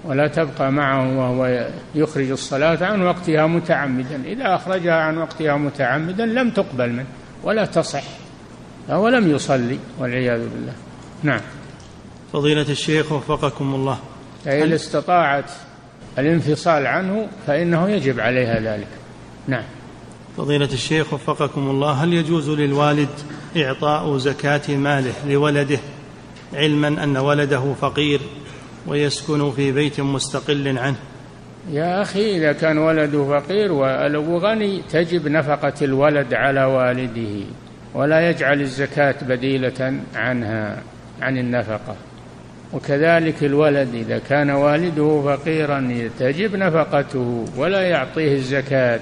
[0.05, 4.22] ولا تبقى معه وهو يخرج الصلاة عن وقتها متعمدا.
[4.26, 7.05] إذا أخرجها عن وقتها متعمدا لم تقبل منه
[7.43, 8.18] ولا تصح.
[8.89, 10.73] فهو لم يصلي والعياذ بالله.
[11.23, 11.41] نعم.
[12.33, 13.97] فضيلة الشيخ وفقكم الله.
[14.45, 15.51] فإن استطاعت
[16.17, 18.87] الانفصال عنه فإنه يجب عليها ذلك.
[19.47, 19.63] نعم.
[20.37, 23.09] فضيلة الشيخ وفقكم الله هل يجوز للوالد
[23.57, 25.79] إعطاء زكاة ماله لولده
[26.53, 28.19] علما أن ولده فقير
[28.87, 30.95] ويسكن في بيت مستقل عنه؟
[31.71, 37.45] يا أخي إذا كان ولده فقير وأبو غني تجب نفقة الولد على والده.
[37.93, 40.83] ولا يجعل الزكاة بديلة عنها
[41.21, 41.95] عن النفقة.
[42.73, 48.99] وكذلك الولد إذا كان والده فقيرا تجب نفقته ولا يعطيه الزكاة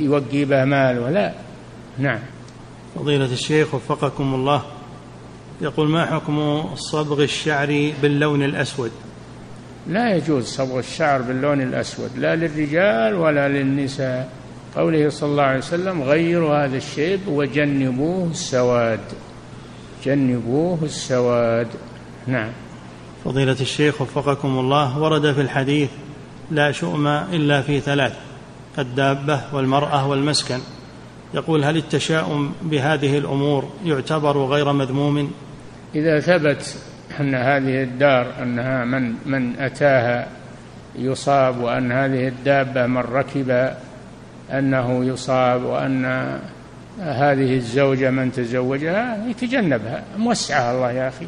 [0.00, 1.32] يوقي به مال ولا
[1.98, 2.18] نعم.
[2.94, 4.62] فضيلة الشيخ وفقكم الله.
[5.60, 8.90] يقول ما حكم صبغ الشعر باللون الأسود؟
[9.88, 14.28] لا يجوز صبغ الشعر باللون الأسود لا للرجال ولا للنساء.
[14.76, 19.00] قوله صلى الله عليه وسلم غيروا هذا الشيب وجنبوه السواد.
[20.04, 21.68] جنبوه السواد.
[22.26, 22.50] نعم.
[23.24, 25.90] فضيلة الشيخ وفقكم الله ورد في الحديث
[26.50, 28.12] لا شؤم إلا في ثلاث
[28.78, 30.58] الدابة والمرأة والمسكن.
[31.34, 35.30] يقول هل التشاؤم بهذه الأمور يعتبر غير مذموم؟
[35.94, 36.76] إذا ثبت
[37.20, 40.28] أن هذه الدار أنها من من أتاها
[40.98, 43.74] يصاب وأن هذه الدابة من ركب
[44.58, 46.04] أنه يصاب وأن
[47.00, 51.26] هذه الزوجة من تزوجها يتجنبها موسعها الله يا أخي.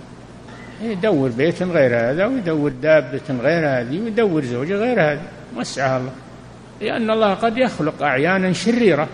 [0.82, 5.22] يدور بيت غير هذا ويدور دابة غير هذه ويدور زوجة غير هذه
[5.56, 6.12] موسعها الله.
[6.80, 9.08] لأن الله قد يخلق أعيانا شريرة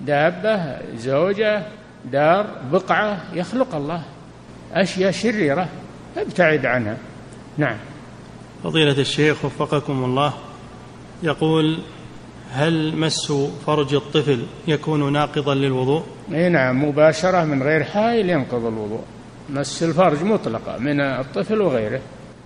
[0.00, 1.62] دابة زوجة
[2.12, 4.02] دار بقعة يخلق الله
[4.72, 5.68] أشياء شريرة
[6.16, 6.96] ابتعد عنها.
[7.58, 7.76] نعم.
[8.64, 10.32] فضيلة الشيخ وفقكم الله
[11.22, 11.78] يقول
[12.52, 13.32] هل مس
[13.66, 16.02] فرج الطفل يكون ناقضا للوضوء؟
[16.34, 19.02] إي نعم مباشرة من غير حائل ينقض الوضوء.
[19.50, 22.00] مس الفرج مطلقة من الطفل وغيره.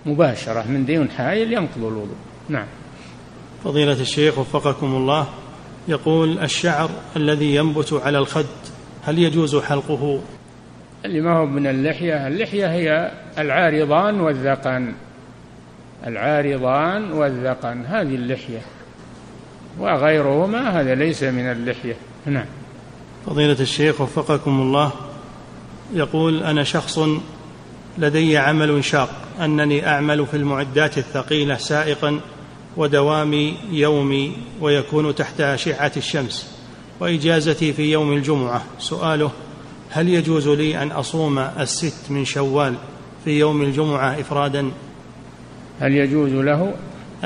[0.05, 2.15] مباشرة من دون حائل ينقض الوضوء.
[2.49, 2.67] نعم.
[3.63, 5.27] فضيلة الشيخ وفقكم الله
[5.87, 8.45] يقول الشعر الذي ينبت على الخد
[9.03, 10.19] هل يجوز حلقه؟
[11.05, 14.93] اللي ما هو من اللحية اللحية هي العارضان والذقن.
[16.07, 18.61] العارضان والذقن هذه اللحية.
[19.79, 21.95] وغيرهما هذا ليس من اللحية.
[22.25, 22.45] نعم.
[23.25, 24.91] فضيلة الشيخ وفقكم الله
[25.93, 26.99] يقول أنا شخص
[27.97, 29.09] لدي عمل شاق
[29.41, 32.19] أنني أعمل في المعدات الثقيلة سائقا
[32.77, 36.55] ودوامي يومي ويكون تحت أشعة الشمس
[36.99, 38.63] وإجازتي في يوم الجمعة.
[38.79, 39.31] سؤاله
[39.89, 42.75] هل يجوز لي أن أصوم الست من شوال
[43.25, 44.71] في يوم الجمعة إفرادا؟
[45.79, 46.73] هل يجوز له؟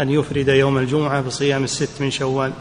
[0.02, 2.52] أن يفرد يوم الجمعة بصيام الست من شوال.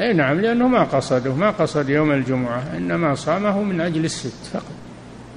[0.00, 4.72] أي نعم لأنه ما قصده ما قصد يوم الجمعة إنما صامه من أجل الست فقط.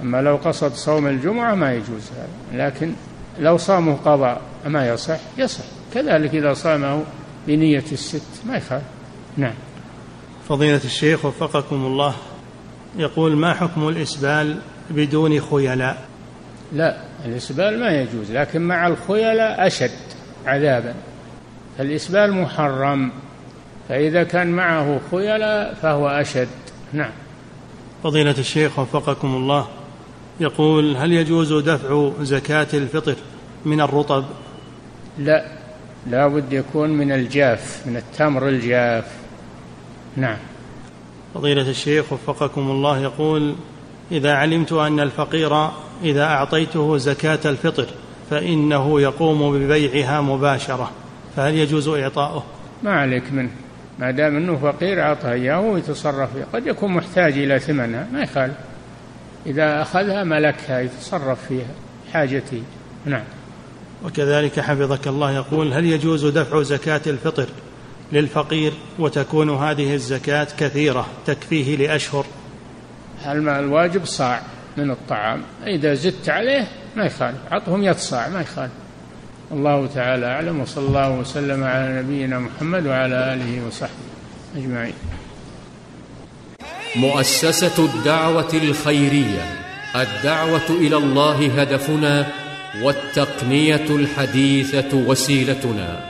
[0.02, 2.92] أما لو قصد صوم الجمعة ما يجوز هذا لكن
[3.40, 5.64] لو صامه قضاء ما يصح يصح.
[5.94, 7.02] كذلك إذا صامه
[7.46, 8.84] بنية الست ما يخالف.
[9.36, 9.54] نعم.
[10.48, 12.14] فضيلة الشيخ وفقكم الله
[12.96, 14.58] يقول ما حكم الإسبال
[14.90, 16.08] بدون خيلاء؟
[16.72, 20.07] لا الإسبال ما يجوز لكن مع الخيلاء أشد.
[20.48, 20.94] عذابا.
[21.78, 23.10] فالإسبال محرم
[23.88, 26.48] فإذا كان معه خيلاء فهو أشد.
[26.92, 27.10] نعم.
[28.04, 29.68] فضيلة الشيخ وفقكم الله
[30.40, 33.14] يقول هل يجوز دفع زكاة الفطر
[33.64, 34.24] من الرطب؟
[35.18, 35.44] لا
[36.06, 39.04] لا بد يكون من الجاف من التمر الجاف.
[40.16, 40.36] نعم.
[41.34, 43.54] فضيلة الشيخ وفقكم الله يقول
[44.12, 45.68] إذا علمت أن الفقير
[46.04, 47.86] إذا أعطيته زكاة الفطر
[48.30, 50.90] فإنه يقوم ببيعها مباشرة.
[51.36, 52.44] فهل يجوز إعطاؤه؟
[52.82, 53.50] ما عليك منه.
[53.98, 58.54] ما دام أنه فقير أعطاه إياه ويتصرف فيها قد يكون محتاج إلى ثمنها ما يخالف.
[59.46, 61.74] إذا أخذها ملكها يتصرف فيها
[62.12, 62.62] حاجته.
[63.06, 63.24] نعم.
[64.04, 67.46] وكذلك حفظك الله يقول هل يجوز دفع زكاة الفطر
[68.12, 72.26] للفقير وتكون هذه الزكاة كثيرة تكفيه لأشهر؟
[73.26, 74.42] الواجب صاع
[74.76, 75.42] من الطعام.
[75.66, 77.38] إذا زدت عليه ما يخالف.
[77.50, 78.72] عطهم يد صاع ما يخالف.
[79.52, 84.08] الله تعالى أعلم وصلى الله وسلم على نبينا محمد وعلى آله وصحبه
[84.56, 84.94] أجمعين.
[86.96, 89.42] مؤسسة الدعوة الخيرية
[89.96, 92.26] الدعوة إلى الله هدفنا
[92.82, 96.07] والتقنية الحديثة وسيلتنا.